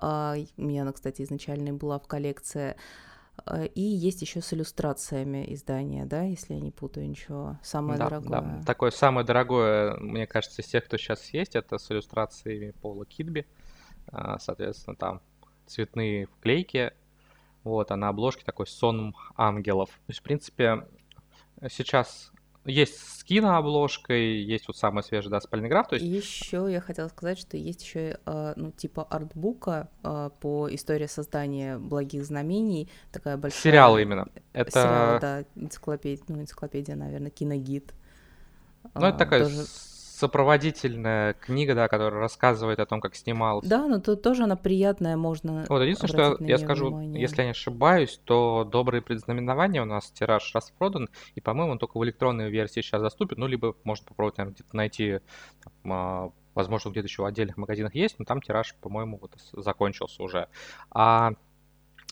Э, 0.00 0.36
у 0.56 0.62
меня 0.62 0.82
она, 0.82 0.92
кстати, 0.92 1.22
изначально 1.22 1.72
была 1.72 1.98
в 1.98 2.06
коллекции. 2.06 2.76
Э, 3.46 3.66
и 3.66 3.80
есть 3.80 4.22
еще 4.22 4.40
с 4.40 4.52
иллюстрациями 4.52 5.44
издания, 5.54 6.04
да, 6.04 6.22
если 6.22 6.54
я 6.54 6.60
не 6.60 6.70
путаю 6.70 7.08
ничего. 7.08 7.58
Самое 7.62 7.98
да, 7.98 8.08
дорогое. 8.08 8.40
Да. 8.40 8.62
Такое 8.66 8.90
самое 8.90 9.26
дорогое, 9.26 9.96
мне 9.98 10.26
кажется, 10.26 10.62
из 10.62 10.66
тех, 10.66 10.84
кто 10.84 10.96
сейчас 10.96 11.28
есть, 11.30 11.56
это 11.56 11.78
с 11.78 11.90
иллюстрациями 11.90 12.72
Пола 12.82 13.04
Кидби. 13.04 13.46
А, 14.08 14.38
соответственно, 14.38 14.96
там 14.96 15.20
цветные 15.66 16.26
вклейки. 16.26 16.92
Вот, 17.62 17.90
а 17.90 17.96
на 17.96 18.08
обложке 18.08 18.44
такой 18.44 18.66
сон 18.66 19.14
ангелов. 19.36 19.88
То 19.88 20.10
есть, 20.10 20.20
в 20.20 20.22
принципе, 20.22 20.86
сейчас 21.70 22.30
есть 22.64 22.98
с 22.98 23.24
кинообложкой, 23.24 24.42
есть 24.42 24.66
вот 24.68 24.76
самая 24.76 25.02
свежая, 25.02 25.30
да, 25.30 25.40
спальный 25.40 25.68
граф. 25.68 25.88
То 25.88 25.96
есть... 25.96 26.04
Еще 26.06 26.66
я 26.70 26.80
хотела 26.80 27.08
сказать, 27.08 27.38
что 27.38 27.56
есть 27.56 27.82
еще, 27.82 28.18
э, 28.24 28.52
ну, 28.56 28.70
типа 28.70 29.04
артбука 29.04 29.88
э, 30.02 30.30
по 30.40 30.68
истории 30.74 31.06
создания 31.06 31.78
благих 31.78 32.24
знамений, 32.24 32.88
такая 33.12 33.36
большая... 33.36 33.62
Сериал 33.62 33.98
именно. 33.98 34.28
Это... 34.52 34.70
Сериал, 34.70 35.20
да, 35.20 35.44
энциклопедия, 35.54 36.24
ну, 36.28 36.40
энциклопедия, 36.40 36.96
наверное, 36.96 37.30
киногид. 37.30 37.94
Ну, 38.94 39.06
это 39.06 39.18
такая 39.18 39.44
тоже 39.44 39.64
сопроводительная 40.14 41.34
книга, 41.34 41.74
да, 41.74 41.88
которая 41.88 42.20
рассказывает 42.20 42.78
о 42.78 42.86
том, 42.86 43.00
как 43.00 43.16
снимал. 43.16 43.60
Да, 43.62 43.88
но 43.88 44.00
тут 44.00 44.22
тоже 44.22 44.44
она 44.44 44.54
приятная, 44.54 45.16
можно. 45.16 45.66
Вот 45.68 45.82
единственное, 45.82 46.34
что 46.34 46.44
я, 46.44 46.50
я 46.50 46.58
скажу, 46.58 46.86
внимание. 46.86 47.20
если 47.20 47.38
я 47.38 47.44
не 47.46 47.50
ошибаюсь, 47.50 48.20
то 48.24 48.64
добрые 48.64 49.02
предзнаменования 49.02 49.82
у 49.82 49.86
нас 49.86 50.10
тираж 50.12 50.54
распродан, 50.54 51.08
и, 51.34 51.40
по-моему, 51.40 51.72
он 51.72 51.78
только 51.78 51.98
в 51.98 52.04
электронной 52.04 52.48
версии 52.48 52.80
сейчас 52.80 53.02
доступен, 53.02 53.38
ну, 53.40 53.48
либо 53.48 53.74
можно 53.82 54.06
попробовать, 54.06 54.38
наверное, 54.38 54.54
где-то 54.54 54.76
найти 54.76 55.18
а, 55.84 56.30
возможно, 56.54 56.90
где-то 56.90 57.06
еще 57.06 57.22
в 57.22 57.26
отдельных 57.26 57.56
магазинах 57.56 57.94
есть, 57.94 58.18
но 58.18 58.24
там 58.24 58.40
тираж, 58.40 58.76
по-моему, 58.80 59.18
вот 59.20 59.32
закончился 59.52 60.22
уже. 60.22 60.48
А 60.90 61.32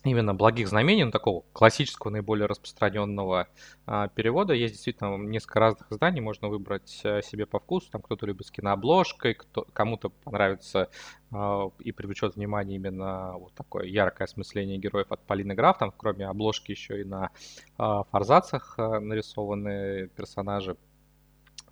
именно 0.04 0.34
благих 0.34 0.68
знамений, 0.68 1.04
ну, 1.04 1.10
такого 1.10 1.44
классического, 1.52 2.10
наиболее 2.10 2.46
распространенного 2.46 3.48
а, 3.86 4.08
перевода. 4.08 4.52
Есть 4.52 4.74
действительно 4.74 5.16
несколько 5.16 5.60
разных 5.60 5.90
изданий, 5.92 6.20
можно 6.20 6.48
выбрать 6.48 7.00
а, 7.04 7.22
себе 7.22 7.46
по 7.46 7.60
вкусу. 7.60 7.90
Там 7.90 8.02
кто-то 8.02 8.26
любит 8.26 8.46
с 8.46 8.50
кинообложкой, 8.50 9.34
кто, 9.34 9.66
кому-то 9.72 10.10
понравится 10.10 10.88
а, 11.30 11.70
и 11.78 11.92
привлечет 11.92 12.36
внимание 12.36 12.76
именно 12.76 13.34
вот 13.38 13.54
такое 13.54 13.86
яркое 13.86 14.26
осмысление 14.26 14.78
героев 14.78 15.06
от 15.10 15.20
Полины 15.24 15.54
Граф. 15.54 15.78
Там, 15.78 15.92
кроме 15.96 16.26
обложки, 16.26 16.72
еще 16.72 17.00
и 17.00 17.04
на 17.04 17.30
а, 17.78 18.04
форзацах 18.04 18.74
а, 18.78 19.00
нарисованы 19.00 20.08
персонажи. 20.16 20.76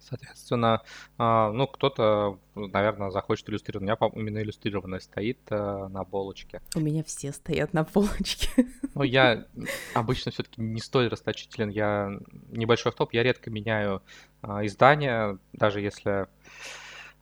Соответственно, 0.01 0.83
а, 1.19 1.53
ну, 1.53 1.67
кто-то, 1.67 2.39
наверное, 2.55 3.11
захочет 3.11 3.49
иллюстрировать. 3.49 3.83
У 3.83 3.87
меня, 3.87 4.13
именно 4.15 4.43
иллюстрированное 4.43 5.01
стоит 5.01 5.39
э, 5.51 5.89
на 5.89 6.05
полочке. 6.05 6.61
У 6.75 6.81
меня 6.81 7.05
все 7.05 7.33
стоят 7.33 7.73
на 7.73 7.85
полочке. 7.85 8.49
Ну, 8.93 9.05
я 9.05 9.47
обычно 9.95 10.33
все-таки 10.33 10.61
не 10.61 10.81
столь 10.81 11.09
расточителен. 11.09 11.71
Я 11.71 12.19
небольшой 12.51 12.91
топ, 12.93 13.15
я 13.15 13.23
редко 13.23 13.49
меняю 13.49 14.03
а, 14.43 14.67
издания, 14.67 15.39
даже 15.53 15.81
если 15.81 16.27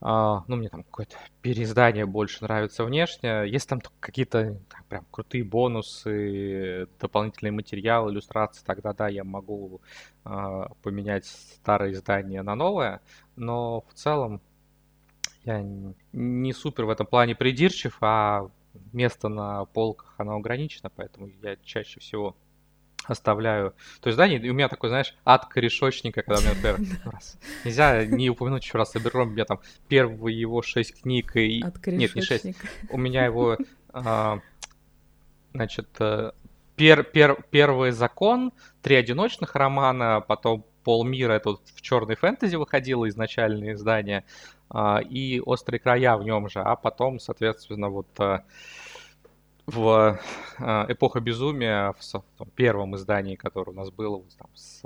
Uh, 0.01 0.43
ну, 0.47 0.55
мне 0.57 0.69
там 0.69 0.85
какое-то 0.85 1.17
переиздание 1.43 2.07
больше 2.07 2.45
нравится 2.45 2.85
внешне. 2.85 3.49
Если 3.49 3.69
там 3.69 3.81
какие-то 3.99 4.57
прям 4.89 5.05
крутые 5.11 5.43
бонусы, 5.43 6.87
дополнительные 7.01 7.51
материалы, 7.51 8.13
иллюстрации, 8.13 8.65
тогда 8.65 8.93
да, 8.93 9.09
я 9.09 9.25
могу 9.25 9.81
uh, 10.25 10.73
поменять 10.83 11.27
старое 11.27 11.93
издание 11.93 12.43
на 12.43 12.55
новое. 12.55 13.01
Но 13.35 13.85
в 13.89 13.95
целом 13.95 14.41
я 15.45 15.65
не 16.13 16.53
супер 16.53 16.85
в 16.85 16.91
этом 16.91 17.07
плане 17.07 17.35
придирчив, 17.35 17.97
а 18.01 18.51
место 18.93 19.29
на 19.29 19.65
полках 19.65 20.15
оно 20.19 20.37
ограничено, 20.37 20.91
поэтому 20.95 21.29
я 21.43 21.57
чаще 21.57 21.99
всего 22.01 22.37
оставляю. 23.09 23.75
То 24.01 24.09
есть, 24.09 24.17
да, 24.17 24.25
у 24.25 24.55
меня 24.55 24.69
такой, 24.69 24.91
знаешь, 24.91 25.17
ад 25.25 25.47
корешочника, 25.47 26.23
когда 26.23 26.41
мне, 26.41 26.51
например, 26.51 26.79
раз, 27.05 27.39
нельзя 27.65 28.05
не 28.05 28.31
упомянуть 28.31 28.65
еще 28.65 28.79
раз 28.79 28.95
Аберром, 28.95 29.29
у 29.29 29.31
меня 29.33 29.45
там 29.45 29.61
первые 29.89 30.39
его 30.39 30.63
шесть 30.63 31.03
книг 31.03 31.37
и... 31.37 31.63
Нет, 31.87 32.15
не 32.15 32.23
шесть. 32.23 32.47
У 32.91 32.99
меня 32.99 33.25
его, 33.25 33.57
а, 33.93 34.41
значит, 35.53 35.89
э, 35.99 36.33
пер, 36.77 37.03
пер, 37.03 37.43
первый 37.51 37.91
закон, 37.91 38.53
три 38.83 38.95
одиночных 38.95 39.55
романа, 39.55 40.25
потом 40.27 40.65
полмира, 40.85 41.33
это 41.33 41.51
вот 41.51 41.63
в 41.75 41.83
черной 41.83 42.17
фэнтези 42.17 42.57
выходило 42.57 43.09
изначальное 43.09 43.75
издание, 43.75 44.25
а, 44.71 45.01
и 45.01 45.41
острые 45.41 45.81
края 45.81 46.17
в 46.17 46.25
нем 46.25 46.49
же, 46.49 46.61
а 46.61 46.77
потом, 46.77 47.19
соответственно, 47.19 47.89
вот 47.89 48.09
э, 48.21 48.41
в 49.69 50.19
э, 50.59 50.85
эпоха 50.89 51.21
безумия, 51.21 51.93
в 51.99 52.23
там, 52.39 52.49
первом 52.55 52.97
издании, 52.97 53.37
которое 53.37 53.73
у 53.73 53.75
нас 53.75 53.91
было, 53.91 54.23
там, 54.39 54.49
с 54.55 54.83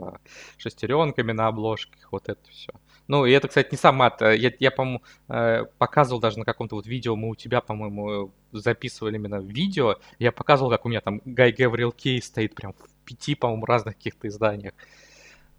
шестеренками 0.59 1.31
на 1.31 1.47
обложках, 1.47 2.11
вот 2.11 2.29
это 2.29 2.41
все. 2.51 2.73
Ну, 3.07 3.25
и 3.25 3.31
это, 3.31 3.47
кстати, 3.47 3.69
не 3.71 3.79
сам 3.79 3.97
мат. 3.97 4.21
Я, 4.21 4.53
я 4.59 4.71
по-моему, 4.73 5.03
э, 5.29 5.65
показывал 5.79 6.21
даже 6.21 6.39
на 6.41 6.45
каком-то 6.45 6.75
вот 6.75 6.87
видео, 6.87 7.15
мы 7.15 7.31
у 7.31 7.35
тебя, 7.37 7.61
по-моему, 7.61 8.33
записывали 8.51 9.17
именно 9.17 9.37
видео. 9.37 9.97
Я 10.19 10.33
показывал, 10.33 10.71
как 10.71 10.85
у 10.85 10.89
меня 10.89 11.01
там 11.01 11.23
Гай 11.25 11.53
Гаврил 11.53 11.93
Кей 11.93 12.21
стоит 12.21 12.55
прям 12.57 12.73
в 12.73 13.05
пяти, 13.05 13.37
по-моему, 13.37 13.67
разных 13.67 13.97
каких-то 13.97 14.27
изданиях. 14.27 14.75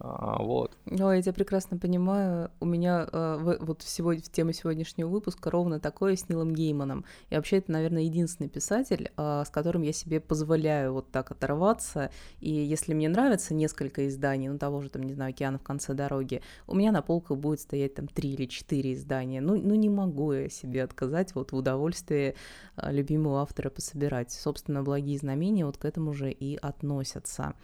А, 0.00 0.42
вот. 0.42 0.76
О, 0.86 1.12
я 1.12 1.22
тебя 1.22 1.32
прекрасно 1.32 1.78
понимаю. 1.78 2.50
У 2.60 2.66
меня 2.66 3.08
э, 3.10 3.56
вот 3.60 3.82
всего, 3.82 4.10
в 4.10 4.22
тему 4.22 4.52
сегодняшнего 4.52 5.08
выпуска 5.08 5.50
ровно 5.50 5.78
такое 5.78 6.16
с 6.16 6.28
Нилом 6.28 6.52
Гейманом. 6.52 7.04
И 7.30 7.36
вообще 7.36 7.58
это, 7.58 7.72
наверное, 7.72 8.02
единственный 8.02 8.48
писатель, 8.48 9.12
э, 9.16 9.42
с 9.46 9.50
которым 9.50 9.82
я 9.82 9.92
себе 9.92 10.20
позволяю 10.20 10.92
вот 10.94 11.10
так 11.10 11.30
оторваться. 11.30 12.10
И 12.40 12.50
если 12.50 12.92
мне 12.92 13.08
нравится 13.08 13.54
несколько 13.54 14.08
изданий, 14.08 14.48
ну 14.48 14.58
того 14.58 14.80
же, 14.80 14.90
там, 14.90 15.02
не 15.04 15.14
знаю, 15.14 15.30
«Океана 15.30 15.58
в 15.58 15.62
конце 15.62 15.94
дороги», 15.94 16.42
у 16.66 16.74
меня 16.74 16.90
на 16.90 17.02
полках 17.02 17.38
будет 17.38 17.60
стоять 17.60 17.94
там 17.94 18.08
три 18.08 18.32
или 18.32 18.46
четыре 18.46 18.94
издания. 18.94 19.40
Ну, 19.40 19.56
ну 19.56 19.74
не 19.74 19.88
могу 19.88 20.32
я 20.32 20.48
себе 20.48 20.82
отказать 20.82 21.34
вот 21.34 21.52
в 21.52 21.56
удовольствии 21.56 22.34
э, 22.76 22.92
любимого 22.92 23.42
автора 23.42 23.70
пособирать. 23.70 24.32
Собственно, 24.32 24.82
«Благие 24.82 25.18
знамения» 25.18 25.64
вот 25.64 25.76
к 25.76 25.84
этому 25.84 26.12
же 26.14 26.32
и 26.32 26.56
относятся 26.56 27.54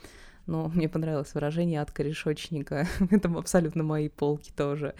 но 0.51 0.69
мне 0.69 0.89
понравилось 0.89 1.33
выражение 1.33 1.81
от 1.81 1.93
корешочника. 1.93 2.87
Это 3.11 3.29
абсолютно 3.29 3.85
мои 3.85 4.09
полки 4.09 4.51
тоже. 4.51 4.95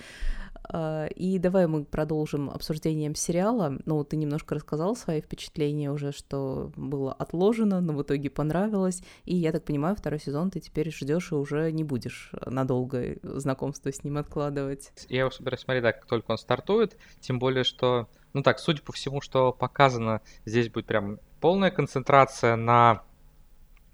А, 0.73 1.07
и 1.07 1.39
давай 1.39 1.67
мы 1.67 1.85
продолжим 1.85 2.51
обсуждением 2.51 3.17
сериала. 3.17 3.77
Ну, 3.85 4.05
ты 4.05 4.17
немножко 4.17 4.55
рассказал 4.55 4.95
свои 4.95 5.21
впечатления 5.21 5.91
уже, 5.91 6.13
что 6.13 6.73
было 6.77 7.13
отложено, 7.13 7.81
но 7.81 7.95
в 7.95 8.03
итоге 8.03 8.31
понравилось. 8.31 9.03
И 9.25 9.35
я 9.35 9.51
так 9.51 9.65
понимаю, 9.65 9.97
второй 9.97 10.21
сезон 10.21 10.51
ты 10.51 10.61
теперь 10.61 10.93
ждешь 10.93 11.33
и 11.33 11.35
уже 11.35 11.73
не 11.73 11.83
будешь 11.83 12.31
надолго 12.47 13.17
знакомство 13.23 13.93
с 13.93 14.05
ним 14.05 14.19
откладывать. 14.19 14.93
Я 15.09 15.21
его 15.21 15.31
собираюсь 15.31 15.63
смотреть, 15.63 15.83
так, 15.83 16.01
как 16.01 16.07
только 16.07 16.31
он 16.31 16.39
стартует. 16.39 16.97
Тем 17.21 17.41
более, 17.41 17.65
что, 17.65 18.09
ну 18.33 18.43
так, 18.43 18.61
судя 18.61 18.83
по 18.83 18.93
всему, 18.93 19.21
что 19.21 19.53
показано, 19.53 20.21
здесь 20.45 20.69
будет 20.69 20.87
прям 20.87 21.19
полная 21.41 21.73
концентрация 21.73 22.55
на 22.55 23.03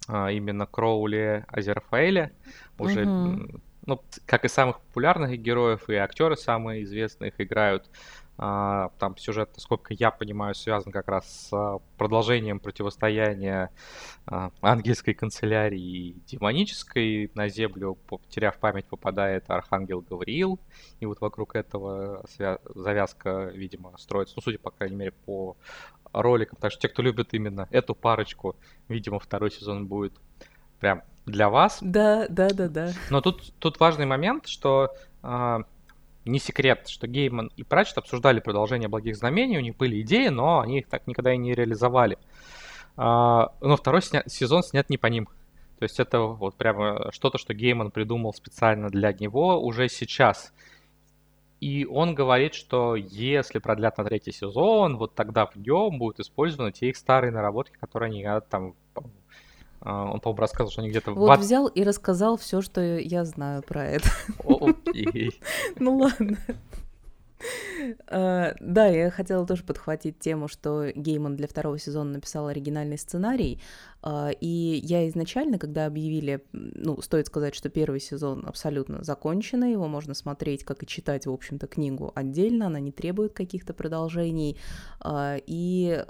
именно 0.08 0.66
Кроули 0.66 1.44
Азерфаэля, 1.48 2.32
уже, 2.78 3.06
угу. 3.06 3.60
Ну, 3.86 4.02
как 4.26 4.44
и 4.44 4.48
самых 4.48 4.80
популярных 4.80 5.40
героев, 5.40 5.88
и 5.88 5.94
актеры 5.94 6.36
самые 6.36 6.82
известные 6.82 7.30
их 7.30 7.40
играют. 7.40 7.88
А, 8.38 8.90
там 8.98 9.16
сюжет, 9.16 9.50
насколько 9.54 9.94
я 9.94 10.10
понимаю, 10.10 10.54
связан 10.54 10.92
как 10.92 11.08
раз 11.08 11.48
с 11.48 11.80
продолжением 11.96 12.60
противостояния 12.60 13.70
а, 14.26 14.50
ангельской 14.60 15.14
канцелярии 15.14 15.80
и 15.80 16.16
демонической. 16.26 17.30
На 17.34 17.48
землю, 17.48 17.94
потеряв 18.06 18.58
память, 18.58 18.86
попадает 18.86 19.44
архангел 19.48 20.02
Гавриил. 20.02 20.58
И 21.00 21.06
вот 21.06 21.20
вокруг 21.20 21.54
этого 21.54 22.24
завязка, 22.74 23.50
видимо, 23.54 23.96
строится, 23.96 24.34
ну, 24.36 24.42
судя, 24.42 24.58
по 24.58 24.70
крайней 24.70 24.96
мере, 24.96 25.12
по 25.12 25.56
роликам. 26.12 26.58
Так 26.60 26.72
что 26.72 26.82
те, 26.82 26.88
кто 26.88 27.02
любит 27.02 27.32
именно 27.32 27.68
эту 27.70 27.94
парочку, 27.94 28.56
видимо, 28.88 29.18
второй 29.18 29.50
сезон 29.50 29.86
будет 29.86 30.12
прям 30.80 31.02
для 31.26 31.48
вас. 31.48 31.78
Да, 31.80 32.26
да, 32.28 32.50
да, 32.50 32.68
да. 32.68 32.92
Но 33.10 33.20
тут, 33.20 33.52
тут 33.58 33.80
важный 33.80 34.06
момент, 34.06 34.46
что 34.46 34.90
э, 35.22 35.58
не 36.24 36.38
секрет, 36.38 36.88
что 36.88 37.06
Гейман 37.06 37.50
и 37.56 37.64
Пратчет 37.64 37.98
обсуждали 37.98 38.40
продолжение 38.40 38.88
«Благих 38.88 39.16
знамений», 39.16 39.58
у 39.58 39.62
них 39.62 39.76
были 39.76 40.00
идеи, 40.02 40.28
но 40.28 40.60
они 40.60 40.78
их 40.78 40.88
так 40.88 41.06
никогда 41.06 41.32
и 41.32 41.36
не 41.36 41.54
реализовали. 41.54 42.18
Э, 42.96 43.46
но 43.60 43.76
второй 43.76 44.02
сня... 44.02 44.22
сезон 44.26 44.62
снят 44.62 44.88
не 44.88 44.98
по 44.98 45.06
ним. 45.06 45.28
То 45.78 45.82
есть 45.82 46.00
это 46.00 46.20
вот 46.20 46.54
прямо 46.54 47.10
что-то, 47.12 47.38
что 47.38 47.52
Гейман 47.52 47.90
придумал 47.90 48.32
специально 48.32 48.88
для 48.88 49.12
него 49.12 49.60
уже 49.62 49.88
сейчас. 49.88 50.52
И 51.60 51.86
он 51.86 52.14
говорит, 52.14 52.54
что 52.54 52.96
если 52.96 53.58
продлят 53.58 53.96
на 53.98 54.04
третий 54.04 54.32
сезон, 54.32 54.96
вот 54.98 55.14
тогда 55.14 55.46
в 55.46 55.56
нем 55.56 55.98
будут 55.98 56.20
использованы 56.20 56.72
те 56.72 56.90
их 56.90 56.96
старые 56.96 57.32
наработки, 57.32 57.76
которые 57.78 58.10
они 58.10 58.40
там 58.48 58.74
а, 58.94 59.00
он, 59.80 60.20
по-моему, 60.20 60.40
рассказывал, 60.40 60.70
что 60.70 60.80
они 60.82 60.90
где-то... 60.90 61.12
Вот 61.12 61.38
в... 61.38 61.40
взял 61.40 61.66
и 61.66 61.82
рассказал 61.82 62.36
все, 62.36 62.62
что 62.62 62.80
я 62.80 63.24
знаю 63.24 63.62
про 63.62 63.84
это. 63.84 64.08
Ну 65.78 65.96
ладно. 65.98 66.38
Uh, 68.08 68.56
да, 68.60 68.86
я 68.86 69.10
хотела 69.10 69.46
тоже 69.46 69.62
подхватить 69.62 70.18
тему, 70.18 70.48
что 70.48 70.90
Гейман 70.94 71.36
для 71.36 71.48
второго 71.48 71.78
сезона 71.78 72.12
написал 72.12 72.48
оригинальный 72.48 72.98
сценарий, 72.98 73.60
uh, 74.02 74.36
и 74.40 74.80
я 74.82 75.08
изначально, 75.08 75.58
когда 75.58 75.86
объявили, 75.86 76.42
ну, 76.52 77.00
стоит 77.02 77.26
сказать, 77.26 77.54
что 77.54 77.68
первый 77.68 78.00
сезон 78.00 78.44
абсолютно 78.46 79.02
законченный, 79.02 79.72
его 79.72 79.88
можно 79.88 80.14
смотреть, 80.14 80.64
как 80.64 80.82
и 80.82 80.86
читать, 80.86 81.26
в 81.26 81.32
общем-то, 81.32 81.66
книгу 81.66 82.12
отдельно, 82.14 82.66
она 82.66 82.80
не 82.80 82.92
требует 82.92 83.32
каких-то 83.32 83.74
продолжений, 83.74 84.56
uh, 85.00 85.42
и 85.46 86.04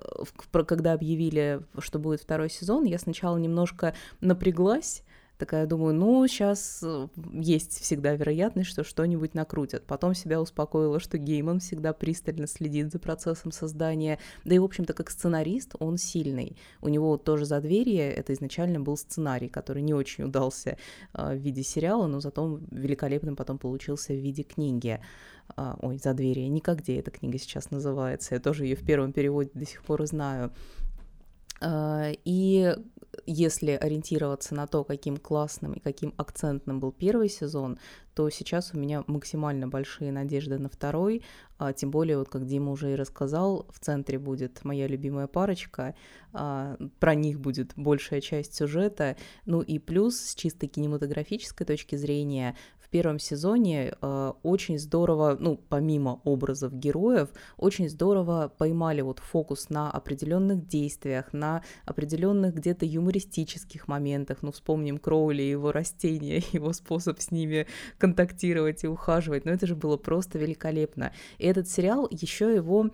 когда 0.50 0.92
объявили, 0.92 1.60
что 1.78 1.98
будет 1.98 2.20
второй 2.20 2.50
сезон, 2.50 2.84
я 2.84 2.98
сначала 2.98 3.36
немножко 3.36 3.94
напряглась, 4.20 5.02
Такая 5.38 5.66
думаю, 5.66 5.94
ну, 5.94 6.26
сейчас 6.26 6.80
э, 6.82 7.08
есть 7.32 7.80
всегда 7.80 8.14
вероятность, 8.14 8.70
что 8.70 8.84
что-нибудь 8.84 9.34
накрутят. 9.34 9.84
Потом 9.86 10.14
себя 10.14 10.40
успокоила, 10.40 10.98
что 10.98 11.18
Гейман 11.18 11.60
всегда 11.60 11.92
пристально 11.92 12.46
следит 12.46 12.90
за 12.90 12.98
процессом 12.98 13.52
создания. 13.52 14.18
Да 14.44 14.54
и, 14.54 14.58
в 14.58 14.64
общем-то, 14.64 14.94
как 14.94 15.10
сценарист 15.10 15.74
он 15.78 15.98
сильный. 15.98 16.56
У 16.80 16.88
него 16.88 17.16
тоже 17.18 17.44
за 17.44 17.56
«Задверье» 17.56 18.10
это 18.12 18.32
изначально 18.32 18.80
был 18.80 18.96
сценарий, 18.96 19.48
который 19.48 19.82
не 19.82 19.94
очень 19.94 20.24
удался 20.24 20.78
э, 21.12 21.34
в 21.34 21.38
виде 21.38 21.62
сериала, 21.62 22.06
но 22.06 22.20
зато 22.20 22.60
великолепным 22.70 23.36
потом 23.36 23.58
получился 23.58 24.12
в 24.12 24.16
виде 24.16 24.42
книги. 24.42 25.00
Uh, 25.56 25.78
ой, 25.80 25.98
за 25.98 26.10
«Задверье», 26.10 26.48
где 26.48 26.98
эта 26.98 27.12
книга 27.12 27.38
сейчас 27.38 27.70
называется. 27.70 28.34
Я 28.34 28.40
тоже 28.40 28.64
ее 28.64 28.74
в 28.74 28.84
первом 28.84 29.12
переводе 29.12 29.50
до 29.54 29.64
сих 29.64 29.84
пор 29.84 30.04
знаю. 30.06 30.52
Uh, 31.62 32.18
и 32.24 32.76
если 33.24 33.72
ориентироваться 33.72 34.54
на 34.54 34.66
то, 34.66 34.84
каким 34.84 35.16
классным 35.16 35.74
и 35.74 35.80
каким 35.80 36.12
акцентным 36.16 36.80
был 36.80 36.92
первый 36.92 37.28
сезон, 37.28 37.78
то 38.14 38.30
сейчас 38.30 38.72
у 38.72 38.78
меня 38.78 39.04
максимально 39.06 39.68
большие 39.68 40.12
надежды 40.12 40.58
на 40.58 40.68
второй, 40.68 41.22
а, 41.58 41.72
тем 41.72 41.90
более, 41.90 42.18
вот 42.18 42.28
как 42.28 42.46
Дима 42.46 42.72
уже 42.72 42.92
и 42.92 42.96
рассказал, 42.96 43.66
в 43.70 43.78
центре 43.78 44.18
будет 44.18 44.64
моя 44.64 44.86
любимая 44.86 45.26
парочка, 45.26 45.94
а, 46.32 46.76
про 46.98 47.14
них 47.14 47.40
будет 47.40 47.72
большая 47.76 48.20
часть 48.20 48.54
сюжета, 48.54 49.16
ну 49.44 49.60
и 49.60 49.78
плюс 49.78 50.16
с 50.16 50.34
чисто 50.34 50.66
кинематографической 50.66 51.66
точки 51.66 51.96
зрения 51.96 52.56
первом 52.96 53.18
сезоне 53.18 53.92
э, 54.00 54.32
очень 54.42 54.78
здорово, 54.78 55.36
ну, 55.38 55.60
помимо 55.68 56.22
образов 56.24 56.72
героев, 56.72 57.28
очень 57.58 57.90
здорово 57.90 58.50
поймали 58.56 59.02
вот 59.02 59.18
фокус 59.18 59.68
на 59.68 59.90
определенных 59.90 60.66
действиях, 60.66 61.34
на 61.34 61.62
определенных 61.84 62.54
где-то 62.54 62.86
юмористических 62.86 63.86
моментах. 63.86 64.38
Ну, 64.40 64.50
вспомним 64.50 64.96
Кроули, 64.96 65.42
его 65.42 65.72
растения, 65.72 66.42
его 66.52 66.72
способ 66.72 67.20
с 67.20 67.30
ними 67.30 67.66
контактировать 67.98 68.84
и 68.84 68.88
ухаживать. 68.88 69.44
Но 69.44 69.50
это 69.50 69.66
же 69.66 69.76
было 69.76 69.98
просто 69.98 70.38
великолепно. 70.38 71.12
И 71.36 71.44
этот 71.44 71.68
сериал 71.68 72.08
еще 72.10 72.54
его 72.54 72.90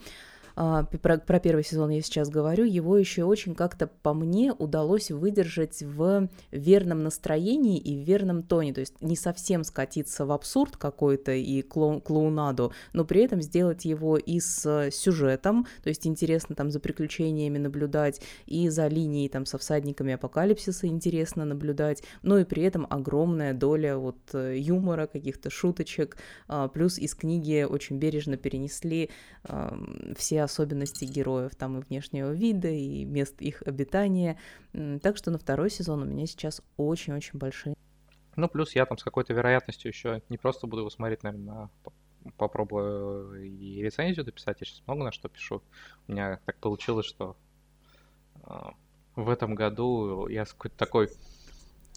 про, 0.55 1.19
про 1.19 1.41
первый 1.41 1.65
сезон 1.65 1.91
я 1.91 2.03
сейчас 2.03 2.29
говорю, 2.29 2.65
его 2.65 2.97
еще 2.97 3.25
очень 3.25 3.55
как-то 3.55 3.87
по 3.87 4.15
мне 4.15 4.53
удалось 4.53 5.11
выдержать 5.11 5.83
в 5.83 6.29
верном 6.51 7.03
настроении 7.03 7.79
и 7.79 7.97
в 7.97 8.07
верном 8.07 8.43
тоне, 8.43 8.73
то 8.73 8.81
есть 8.81 9.01
не 9.01 9.17
совсем 9.17 9.65
скатиться 9.65 10.27
в 10.27 10.33
абсурд 10.33 10.77
какой-то 10.77 11.33
и 11.33 11.63
клоу, 11.63 12.01
клоунаду, 12.01 12.73
но 12.93 13.05
при 13.05 13.23
этом 13.23 13.41
сделать 13.41 13.85
его 13.85 14.17
и 14.17 14.41
с 14.41 14.91
сюжетом, 14.91 15.67
то 15.83 15.89
есть 15.89 16.07
интересно 16.07 16.55
там 16.55 16.71
за 16.71 16.81
приключениями 16.81 17.59
наблюдать, 17.59 18.21
и 18.47 18.69
за 18.69 18.89
линией 18.89 19.29
там 19.29 19.47
со 19.47 19.59
всадниками 19.59 20.15
апокалипсиса 20.15 20.87
интересно 20.87 21.45
наблюдать, 21.45 22.03
но 22.23 22.39
и 22.39 22.45
при 22.45 22.63
этом 22.63 22.87
огромная 22.91 23.55
доля 23.55 23.97
вот 23.97 24.19
э, 24.35 24.57
юмора, 24.59 25.07
каких-то 25.07 25.51
шуточек, 25.51 26.17
а, 26.49 26.69
плюс 26.69 26.99
из 26.99 27.15
книги 27.15 27.67
очень 27.69 27.99
бережно 27.99 28.37
перенесли 28.37 29.11
все 30.17 30.42
особенности 30.45 31.05
героев, 31.05 31.55
там 31.55 31.79
и 31.79 31.83
внешнего 31.83 32.33
вида, 32.33 32.69
и 32.69 33.05
мест 33.05 33.41
их 33.41 33.63
обитания. 33.63 34.39
Так 35.03 35.17
что 35.17 35.31
на 35.31 35.39
второй 35.39 35.71
сезон 35.71 36.03
у 36.03 36.07
меня 36.07 36.27
сейчас 36.27 36.63
очень-очень 36.77 37.39
большие. 37.39 37.75
Ну, 38.37 38.49
плюс 38.49 38.75
я 38.75 38.87
там 38.87 38.97
с 38.97 39.05
какой-то 39.05 39.35
вероятностью 39.35 39.91
еще 39.91 40.23
не 40.29 40.39
просто 40.39 40.67
буду 40.67 40.81
его 40.83 40.91
смотреть, 40.91 41.23
наверное, 41.23 41.69
попробую 42.37 43.43
и 43.45 43.83
рецензию 43.83 44.25
дописать. 44.25 44.59
Я 44.61 44.67
сейчас 44.67 44.83
много 44.87 45.05
на 45.05 45.13
что 45.13 45.29
пишу. 45.29 45.63
У 46.09 46.13
меня 46.13 46.39
так 46.47 46.57
получилось, 46.59 47.07
что 47.07 47.37
э, 48.45 48.55
в 49.17 49.29
этом 49.29 49.55
году 49.55 50.27
я 50.29 50.47
с 50.47 50.53
какой-то 50.53 50.77
такой... 50.77 51.09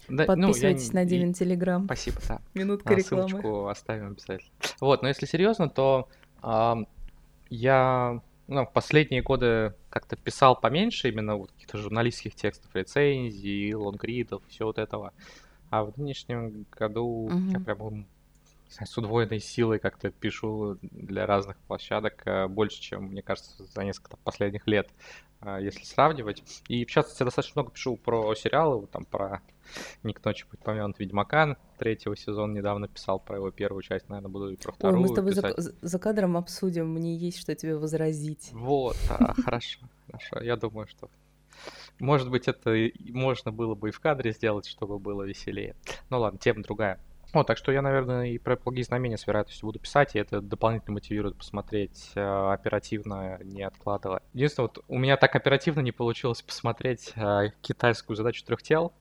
Да, 0.08 0.24
Подписывайтесь 0.24 0.92
ну, 0.92 1.00
я... 1.00 1.04
на 1.04 1.10
Димин 1.10 1.32
Телеграм. 1.32 1.84
Спасибо, 1.84 2.18
да. 2.28 2.40
Минутка 2.54 2.94
а, 2.94 2.96
рекламы. 2.96 3.28
Ссылочку 3.28 3.66
оставим 3.66 4.08
обязательно. 4.08 4.52
Вот, 4.80 5.02
но 5.02 5.08
если 5.08 5.26
серьезно, 5.26 5.68
то 5.68 6.08
э, 6.42 6.74
я 7.50 8.20
ну, 8.48 8.64
в 8.64 8.72
последние 8.72 9.22
годы 9.22 9.74
как-то 9.90 10.16
писал 10.16 10.58
поменьше 10.58 11.08
именно 11.08 11.36
вот 11.36 11.52
каких-то 11.52 11.78
журналистских 11.78 12.34
текстов, 12.34 12.74
рецензий, 12.74 13.74
лонгридов, 13.74 14.42
все 14.48 14.64
вот 14.64 14.78
этого. 14.78 15.12
А 15.70 15.84
в 15.84 15.96
нынешнем 15.96 16.66
году 16.70 17.04
угу. 17.04 17.50
я 17.50 17.60
прям 17.60 18.06
с 18.68 18.98
удвоенной 18.98 19.40
силой 19.40 19.78
как-то 19.78 20.10
пишу 20.10 20.78
для 20.82 21.26
разных 21.26 21.56
площадок 21.58 22.22
э, 22.26 22.46
больше, 22.48 22.80
чем, 22.80 23.04
мне 23.04 23.22
кажется, 23.22 23.64
за 23.64 23.84
несколько 23.84 24.16
последних 24.18 24.66
лет, 24.66 24.88
э, 25.40 25.58
если 25.60 25.84
сравнивать. 25.84 26.42
И, 26.68 26.84
в 26.84 26.90
частности, 26.90 27.22
я 27.22 27.26
достаточно 27.26 27.62
много 27.62 27.74
пишу 27.74 27.96
про 27.96 28.34
сериалы, 28.34 28.86
там, 28.86 29.04
про 29.04 29.40
«Ник 30.02 30.24
ночи 30.24 30.46
быть 30.50 30.60
помянут 30.60 30.98
Ведьмака» 30.98 31.56
третьего 31.78 32.16
сезона 32.16 32.56
недавно 32.56 32.88
писал 32.88 33.18
про 33.18 33.36
его 33.36 33.50
первую 33.50 33.82
часть, 33.82 34.08
наверное, 34.08 34.30
буду 34.30 34.50
и 34.50 34.56
про 34.56 34.72
вторую 34.72 34.96
Ой, 34.96 35.02
мы 35.02 35.08
с 35.08 35.14
тобой 35.14 35.32
за, 35.32 35.74
за 35.80 35.98
кадром 35.98 36.36
обсудим, 36.36 36.88
мне 36.88 37.16
есть 37.16 37.38
что 37.38 37.54
тебе 37.54 37.76
возразить. 37.76 38.50
Вот, 38.52 38.96
а, 39.10 39.34
хорошо, 39.42 39.80
хорошо, 40.06 40.40
я 40.42 40.56
думаю, 40.56 40.86
что 40.86 41.08
может 41.98 42.30
быть, 42.30 42.46
это 42.46 42.76
можно 43.08 43.52
было 43.52 43.74
бы 43.74 43.88
и 43.88 43.92
в 43.92 44.00
кадре 44.00 44.32
сделать, 44.32 44.66
чтобы 44.66 44.98
было 44.98 45.22
веселее. 45.22 45.74
Ну 46.10 46.20
ладно, 46.20 46.38
тема 46.38 46.62
другая. 46.62 47.00
Ну, 47.34 47.44
так 47.44 47.58
что 47.58 47.72
я, 47.72 47.82
наверное, 47.82 48.26
и 48.26 48.38
про 48.38 48.56
благие 48.56 48.84
знамения 48.84 49.18
с 49.18 49.26
вероятностью 49.26 49.66
буду 49.66 49.78
писать, 49.78 50.14
и 50.14 50.18
это 50.18 50.40
дополнительно 50.40 50.94
мотивирует 50.94 51.36
посмотреть 51.36 52.12
э, 52.14 52.52
оперативно, 52.52 53.38
не 53.42 53.62
откладывая. 53.62 54.22
Единственное, 54.32 54.68
вот 54.68 54.84
у 54.88 54.98
меня 54.98 55.16
так 55.16 55.34
оперативно 55.36 55.80
не 55.80 55.92
получилось 55.92 56.42
посмотреть 56.42 57.12
э, 57.16 57.50
китайскую 57.60 58.16
задачу 58.16 58.44
трех 58.44 58.62
тел. 58.62 58.92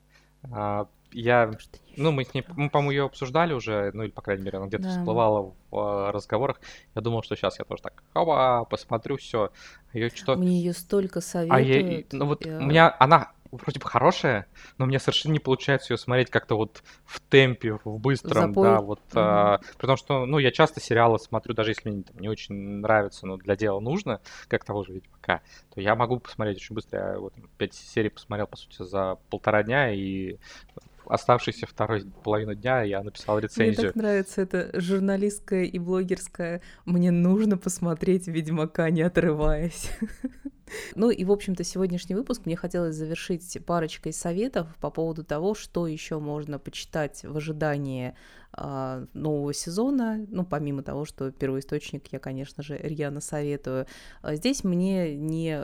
Э, 0.43 0.85
я, 1.11 1.51
ну, 1.95 2.11
мы, 2.11 2.25
с 2.25 2.33
ней, 2.33 2.43
мы, 2.55 2.69
по-моему, 2.69 2.91
ее 2.91 3.05
обсуждали 3.05 3.53
уже, 3.53 3.91
ну, 3.93 4.03
или, 4.03 4.11
по 4.11 4.21
крайней 4.21 4.43
мере, 4.43 4.57
она 4.57 4.67
где-то 4.67 4.83
да. 4.83 4.89
всплывала 4.89 5.53
в 5.71 5.77
э, 5.77 6.11
разговорах. 6.11 6.59
Я 6.93 7.01
думал, 7.01 7.23
что 7.23 7.35
сейчас 7.35 7.57
я 7.57 7.63
тоже 7.63 7.83
так, 7.83 8.03
хава, 8.13 8.65
посмотрю 8.65 9.15
все. 9.17 9.51
Ее 9.93 10.09
что... 10.09 10.35
Мне 10.35 10.57
ее 10.57 10.73
столько 10.73 11.21
советуют. 11.21 11.53
А 11.53 11.61
я, 11.61 12.03
ну, 12.11 12.25
вот 12.25 12.45
я... 12.45 12.57
у 12.57 12.63
меня 12.63 12.93
она 12.99 13.31
вроде 13.55 13.79
бы 13.79 13.85
хорошая, 13.87 14.47
но 14.77 14.85
мне 14.85 14.99
совершенно 14.99 15.33
не 15.33 15.39
получается 15.39 15.93
ее 15.93 15.97
смотреть 15.97 16.29
как-то 16.29 16.55
вот 16.55 16.83
в 17.05 17.19
темпе, 17.19 17.79
в 17.83 17.99
быстром, 17.99 18.53
Запой. 18.53 18.63
да, 18.63 18.81
вот. 18.81 18.99
Угу. 19.11 19.19
А, 19.19 19.59
потому 19.77 19.97
что, 19.97 20.25
ну, 20.25 20.37
я 20.37 20.51
часто 20.51 20.79
сериалы 20.79 21.19
смотрю, 21.19 21.53
даже 21.53 21.71
если 21.71 21.89
мне 21.89 22.03
там, 22.03 22.19
не 22.19 22.29
очень 22.29 22.55
нравится, 22.55 23.25
но 23.27 23.37
для 23.37 23.55
дела 23.55 23.79
нужно, 23.79 24.21
как 24.47 24.63
того 24.63 24.83
же 24.83 24.93
Ведьмака, 24.93 25.41
то 25.73 25.81
я 25.81 25.95
могу 25.95 26.19
посмотреть 26.19 26.57
очень 26.57 26.75
быстро. 26.75 27.13
Я 27.13 27.19
вот 27.19 27.33
пять 27.57 27.73
серий 27.73 28.09
посмотрел, 28.09 28.47
по 28.47 28.57
сути, 28.57 28.83
за 28.83 29.17
полтора 29.29 29.63
дня, 29.63 29.91
и 29.91 30.37
оставшуюся 31.07 31.67
второй 31.67 32.05
половину 32.23 32.55
дня 32.55 32.81
я 32.81 33.03
написал 33.03 33.39
рецензию. 33.39 33.75
Мне 33.75 33.87
так 33.87 33.95
нравится 33.95 34.41
это 34.41 34.71
журналистская 34.79 35.63
и 35.63 35.79
блогерская. 35.79 36.61
Мне 36.85 37.11
нужно 37.11 37.57
посмотреть 37.57 38.27
Ведьмака, 38.27 38.89
не 38.89 39.01
отрываясь. 39.01 39.91
Ну 40.95 41.09
и, 41.09 41.23
в 41.23 41.31
общем-то, 41.31 41.63
сегодняшний 41.63 42.15
выпуск 42.15 42.41
мне 42.45 42.55
хотелось 42.55 42.95
завершить 42.95 43.57
парочкой 43.65 44.13
советов 44.13 44.67
по 44.81 44.89
поводу 44.89 45.23
того, 45.23 45.53
что 45.53 45.87
еще 45.87 46.19
можно 46.19 46.59
почитать 46.59 47.23
в 47.23 47.37
ожидании 47.37 48.15
э, 48.57 49.05
нового 49.13 49.53
сезона. 49.53 50.25
Ну, 50.29 50.45
помимо 50.45 50.83
того, 50.83 51.05
что 51.05 51.31
первоисточник 51.31 52.07
я, 52.11 52.19
конечно 52.19 52.63
же, 52.63 52.77
рьяно 52.77 53.21
советую. 53.21 53.87
А 54.21 54.35
здесь 54.35 54.63
мне 54.63 55.15
не 55.15 55.61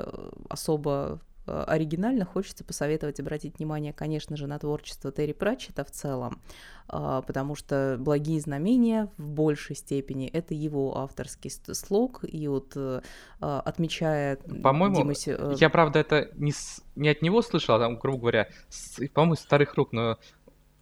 особо 0.50 1.20
оригинально, 1.46 2.26
хочется 2.26 2.64
посоветовать 2.64 3.20
обратить 3.20 3.58
внимание, 3.58 3.94
конечно 3.94 4.38
же, 4.38 4.48
на 4.48 4.60
творчество 4.60 5.12
Терри 5.12 5.34
Пратчета 5.34 5.84
в 5.84 5.92
целом, 5.92 6.42
а, 6.88 7.22
потому 7.22 7.56
что 7.56 7.98
«Благие 8.00 8.40
знамения» 8.40 9.10
в 9.18 9.30
большей 9.30 9.76
степени 9.76 10.28
это 10.28 10.54
его 10.54 10.98
авторский 10.98 11.50
слог, 11.50 12.24
и 12.24 12.48
вот 12.48 12.74
э, 12.76 13.02
а, 13.40 13.62
отмечая... 13.62 14.38
По-моему, 14.38 14.98
Димаси... 14.98 15.36
Э, 15.38 15.56
я, 15.58 15.70
правда, 15.70 16.00
это 16.00 16.30
не, 16.36 16.52
с... 16.52 16.84
не 16.96 17.10
от 17.10 17.22
него 17.22 17.42
слышал, 17.42 17.76
а 17.76 17.80
там, 17.80 17.98
грубо 17.98 18.20
говоря, 18.20 18.50
с... 18.70 19.00
по-моему, 19.10 19.36
старых 19.36 19.76
рук, 19.76 19.94
но 19.94 20.18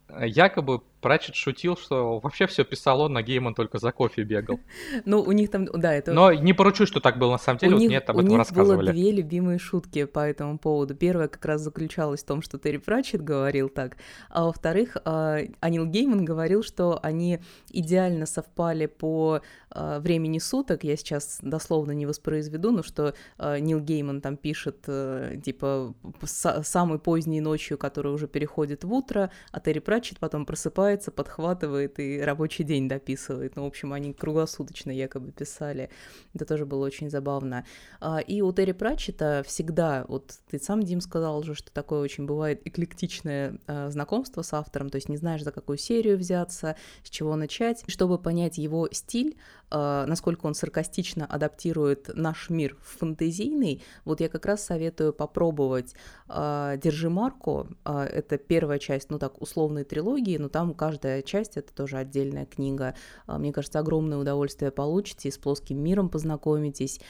якобы 0.08 0.82
Пратчет 1.00 1.34
шутил, 1.34 1.76
что 1.76 2.18
вообще 2.18 2.46
все 2.46 2.64
писал 2.64 3.00
он, 3.00 3.12
на 3.12 3.22
Гейман 3.22 3.54
только 3.54 3.78
за 3.78 3.92
кофе 3.92 4.22
бегал. 4.22 4.60
Ну, 5.04 5.20
у 5.20 5.32
них 5.32 5.50
там, 5.50 5.66
да, 5.66 5.92
это... 5.94 6.12
Но 6.12 6.32
не 6.32 6.52
поручу, 6.52 6.86
что 6.86 7.00
так 7.00 7.18
было 7.18 7.32
на 7.32 7.38
самом 7.38 7.58
деле, 7.58 7.72
у 7.72 7.74
вот 7.76 7.80
них, 7.80 7.90
нет, 7.90 8.10
об 8.10 8.18
этом 8.18 8.36
рассказывали. 8.36 8.76
У 8.76 8.82
них 8.82 8.84
было 8.84 8.92
две 8.92 9.12
любимые 9.12 9.58
шутки 9.58 10.04
по 10.04 10.20
этому 10.20 10.58
поводу. 10.58 10.94
Первая 10.94 11.28
как 11.28 11.44
раз 11.44 11.62
заключалась 11.62 12.22
в 12.22 12.26
том, 12.26 12.42
что 12.42 12.58
Терри 12.58 12.76
Пратчет 12.76 13.22
говорил 13.22 13.68
так, 13.68 13.96
а 14.28 14.44
во-вторых, 14.44 14.96
а, 15.04 15.38
Анил 15.60 15.86
Гейман 15.86 16.24
говорил, 16.24 16.62
что 16.62 17.00
они 17.02 17.40
идеально 17.70 18.26
совпали 18.26 18.86
по 18.86 19.40
а, 19.70 20.00
времени 20.00 20.38
суток, 20.38 20.84
я 20.84 20.96
сейчас 20.96 21.38
дословно 21.40 21.92
не 21.92 22.06
воспроизведу, 22.06 22.72
но 22.72 22.82
что 22.82 23.14
Нил 23.38 23.80
Гейман 23.80 24.20
там 24.20 24.36
пишет, 24.36 24.84
э, 24.86 25.36
типа, 25.42 25.94
самой 26.22 26.98
поздней 26.98 27.40
ночью, 27.40 27.78
которая 27.78 28.12
уже 28.12 28.28
переходит 28.28 28.84
в 28.84 28.92
утро, 28.92 29.30
а 29.50 29.60
Терри 29.60 29.78
Пратчет 29.78 30.18
потом 30.18 30.44
просыпается 30.44 30.89
просыпается, 30.90 31.10
подхватывает 31.10 31.98
и 32.00 32.20
рабочий 32.20 32.64
день 32.64 32.88
дописывает. 32.88 33.56
Ну, 33.56 33.64
в 33.64 33.66
общем, 33.66 33.92
они 33.92 34.12
круглосуточно 34.12 34.90
якобы 34.90 35.32
писали. 35.32 35.90
Это 36.34 36.44
тоже 36.44 36.66
было 36.66 36.84
очень 36.86 37.10
забавно. 37.10 37.64
А, 38.00 38.18
и 38.18 38.42
у 38.42 38.52
Терри 38.52 38.72
Пратчета 38.72 39.42
всегда, 39.46 40.04
вот 40.08 40.34
ты 40.50 40.58
сам, 40.58 40.82
Дим, 40.82 41.00
сказал 41.00 41.38
уже, 41.38 41.54
что 41.54 41.70
такое 41.72 42.00
очень 42.00 42.26
бывает 42.26 42.60
эклектичное 42.64 43.58
а, 43.66 43.90
знакомство 43.90 44.42
с 44.42 44.52
автором, 44.52 44.90
то 44.90 44.96
есть 44.96 45.08
не 45.08 45.16
знаешь, 45.16 45.42
за 45.42 45.52
какую 45.52 45.78
серию 45.78 46.16
взяться, 46.16 46.76
с 47.04 47.10
чего 47.10 47.36
начать. 47.36 47.84
Чтобы 47.86 48.18
понять 48.18 48.58
его 48.58 48.88
стиль, 48.92 49.36
насколько 49.70 50.46
он 50.46 50.54
саркастично 50.54 51.26
адаптирует 51.26 52.10
наш 52.14 52.50
мир 52.50 52.76
в 52.80 52.98
фантазийный, 52.98 53.82
вот 54.04 54.20
я 54.20 54.28
как 54.28 54.46
раз 54.46 54.64
советую 54.64 55.12
попробовать 55.12 55.94
«Держи 56.28 57.10
марку». 57.10 57.68
Это 57.84 58.38
первая 58.38 58.78
часть, 58.78 59.10
ну 59.10 59.18
так, 59.18 59.40
условной 59.40 59.84
трилогии, 59.84 60.36
но 60.38 60.48
там 60.48 60.74
каждая 60.74 61.22
часть 61.22 61.56
это 61.56 61.72
тоже 61.72 61.98
отдельная 61.98 62.46
книга. 62.46 62.94
Мне 63.26 63.52
кажется, 63.52 63.78
огромное 63.78 64.18
удовольствие 64.18 64.70
получите, 64.70 65.30
с 65.30 65.38
плоским 65.38 65.78
миром 65.82 66.08
познакомитесь. 66.08 67.00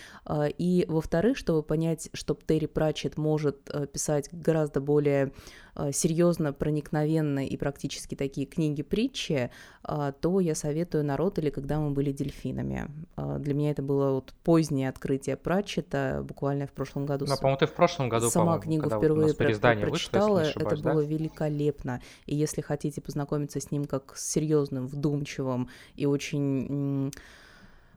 И, 0.59 0.85
во-вторых, 0.89 1.37
чтобы 1.37 1.63
понять, 1.63 2.11
что 2.13 2.35
Терри 2.35 2.67
Пратчет 2.67 3.17
может 3.17 3.71
э, 3.71 3.87
писать 3.87 4.29
гораздо 4.33 4.81
более 4.81 5.27
э, 5.27 5.70
серьезно, 5.93 6.53
проникновенно 6.53 7.47
и 7.47 7.57
практически 7.57 8.15
такие 8.15 8.47
книги-притчи, 8.47 9.51
а, 9.83 10.13
то 10.13 10.41
я 10.41 10.55
советую 10.55 11.05
«Народ» 11.05 11.39
или 11.39 11.51
«Когда 11.51 11.79
мы 11.79 11.91
были 11.91 12.13
дельфинами». 12.13 12.89
Для 13.17 13.55
меня 13.55 13.71
это 13.71 13.83
было 13.83 14.13
вот 14.13 14.35
позднее 14.45 14.89
открытие 14.89 15.37
Пратчета, 15.37 16.25
буквально 16.27 16.67
в 16.67 16.73
прошлом 16.73 17.07
году. 17.07 17.27
Ну, 17.29 17.37
по-моему, 17.37 17.59
ты 17.59 17.67
в 17.67 17.73
прошлом 17.73 18.09
году, 18.09 18.31
Сама 18.31 18.59
книгу 18.59 18.89
впервые 18.89 19.35
про- 19.35 19.47
прочитала, 19.47 20.41
вышло, 20.41 20.61
это 20.61 20.77
да? 20.83 20.93
было 20.93 21.01
великолепно. 21.01 22.01
И 22.27 22.35
если 22.35 22.61
хотите 22.61 23.01
познакомиться 23.01 23.61
с 23.61 23.71
ним 23.71 23.85
как 23.85 24.17
с 24.17 24.31
серьезным, 24.31 24.87
вдумчивым 24.87 25.69
и 25.97 26.07
очень 26.07 27.13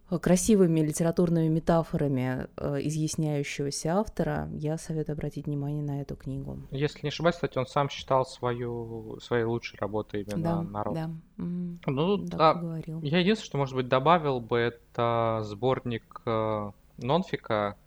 красивыми 0.10 0.82
литературными 0.82 1.48
метафорами 1.48 2.48
э, 2.58 2.80
изъясняющегося 2.82 3.98
автора, 3.98 4.50
я 4.54 4.78
советую 4.78 5.14
обратить 5.14 5.48
внимание 5.48 5.84
на 5.84 6.02
эту 6.02 6.16
книгу. 6.16 6.60
Если 6.72 7.00
не 7.04 7.10
ошибаюсь, 7.10 7.36
кстати, 7.36 7.58
он 7.58 7.66
сам 7.68 7.90
считал 7.90 8.26
свою, 8.26 9.20
своей 9.22 9.44
лучшей 9.44 9.80
работой 9.80 10.24
именно 10.24 10.44
да, 10.44 10.62
народ. 10.62 10.94
Да, 10.94 11.10
ну, 11.38 12.18
да, 12.18 12.54
говорил. 12.54 13.02
Я 13.02 13.20
единственное, 13.20 13.46
что, 13.46 13.58
может 13.58 13.76
быть, 13.76 13.88
добавил 13.88 14.40
бы, 14.40 14.58
это 14.58 15.42
сборник 15.44 16.22
э, 16.26 16.72
Нонфика, 16.98 17.78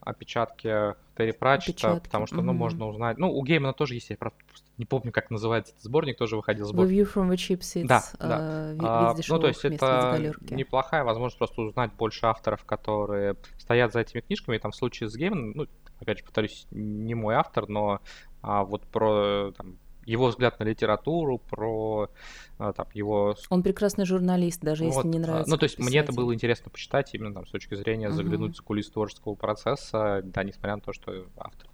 опечатки 0.00 0.94
Терри 1.16 1.32
Пратчета, 1.32 2.00
потому 2.02 2.26
что, 2.26 2.42
ну, 2.42 2.52
можно 2.52 2.86
узнать... 2.86 3.18
Ну, 3.18 3.30
у 3.32 3.42
Геймана 3.44 3.72
тоже 3.72 3.94
есть, 3.94 4.10
я 4.10 4.16
просто 4.16 4.38
не 4.78 4.86
помню, 4.86 5.12
как 5.12 5.30
называется 5.30 5.72
этот 5.72 5.84
сборник, 5.84 6.16
тоже 6.16 6.36
выходил 6.36 6.64
сборник. 6.64 6.92
View 6.92 7.14
from 7.14 7.28
the 7.28 7.34
Cheap 7.34 7.60
Seats. 7.60 7.86
Да, 7.86 8.02
да. 8.18 8.38
Э, 8.72 8.76
а, 8.80 9.14
ну, 9.28 9.38
то 9.38 9.48
есть 9.48 9.64
это 9.64 10.34
неплохая 10.50 11.04
возможность 11.04 11.36
просто 11.36 11.60
узнать 11.60 11.92
больше 11.92 12.24
авторов, 12.24 12.64
которые 12.64 13.36
стоят 13.58 13.92
за 13.92 14.00
этими 14.00 14.22
книжками. 14.22 14.56
И 14.56 14.58
там 14.58 14.70
в 14.70 14.76
случае 14.76 15.10
с 15.10 15.16
Гейманом, 15.16 15.52
ну, 15.54 15.66
опять 16.00 16.18
же, 16.18 16.24
повторюсь, 16.24 16.66
не 16.70 17.14
мой 17.14 17.34
автор, 17.34 17.68
но 17.68 18.00
а, 18.40 18.64
вот 18.64 18.86
про 18.86 19.52
там, 19.52 19.76
его 20.04 20.28
взгляд 20.28 20.58
на 20.58 20.64
литературу, 20.64 21.38
про 21.38 22.10
а, 22.58 22.72
там, 22.72 22.86
его... 22.94 23.36
Он 23.48 23.62
прекрасный 23.62 24.04
журналист, 24.04 24.60
даже 24.60 24.84
вот, 24.84 24.96
если 24.96 25.08
не 25.08 25.18
нравится. 25.18 25.50
Ну, 25.50 25.56
то 25.56 25.64
есть 25.64 25.76
писатель. 25.76 25.90
мне 25.90 26.00
это 26.00 26.12
было 26.12 26.34
интересно 26.34 26.70
почитать 26.70 27.14
именно 27.14 27.34
там 27.34 27.46
с 27.46 27.50
точки 27.50 27.74
зрения 27.74 28.10
заглянуть 28.10 28.52
uh-huh. 28.52 28.56
за 28.56 28.62
кулис 28.62 28.90
творческого 28.90 29.34
процесса, 29.34 30.22
да, 30.24 30.42
несмотря 30.44 30.76
на 30.76 30.82
то, 30.82 30.92
что 30.92 31.26
автор 31.36 31.68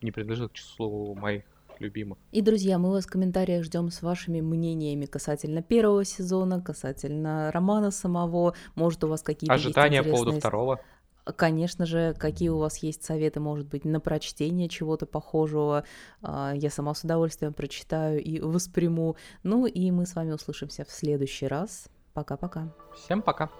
не 0.00 0.10
принадлежит 0.10 0.52
к 0.52 0.54
числу 0.54 1.14
моих 1.14 1.44
любимых. 1.78 2.18
И, 2.30 2.40
друзья, 2.40 2.78
мы 2.78 2.90
вас 2.90 3.04
в 3.04 3.10
комментариях 3.10 3.64
ждем 3.64 3.90
с 3.90 4.02
вашими 4.02 4.40
мнениями 4.40 5.06
касательно 5.06 5.62
первого 5.62 6.04
сезона, 6.04 6.60
касательно 6.60 7.50
романа 7.52 7.90
самого. 7.90 8.54
Может, 8.74 9.04
у 9.04 9.08
вас 9.08 9.22
какие-то 9.22 9.52
Ожидания 9.52 10.02
по 10.02 10.10
поводу 10.10 10.32
второго? 10.32 10.80
Конечно 11.24 11.86
же, 11.86 12.14
какие 12.18 12.48
у 12.48 12.58
вас 12.58 12.78
есть 12.78 13.04
советы, 13.04 13.38
может 13.38 13.68
быть, 13.68 13.84
на 13.84 14.00
прочтение 14.00 14.68
чего-то 14.68 15.06
похожего. 15.06 15.84
А, 16.20 16.52
я 16.54 16.70
сама 16.70 16.94
с 16.94 17.04
удовольствием 17.04 17.52
прочитаю 17.52 18.22
и 18.22 18.40
восприму. 18.40 19.16
Ну 19.42 19.66
и 19.66 19.90
мы 19.90 20.06
с 20.06 20.14
вами 20.14 20.32
услышимся 20.32 20.84
в 20.84 20.90
следующий 20.90 21.46
раз. 21.46 21.86
Пока-пока. 22.12 22.74
Всем 22.94 23.22
пока. 23.22 23.50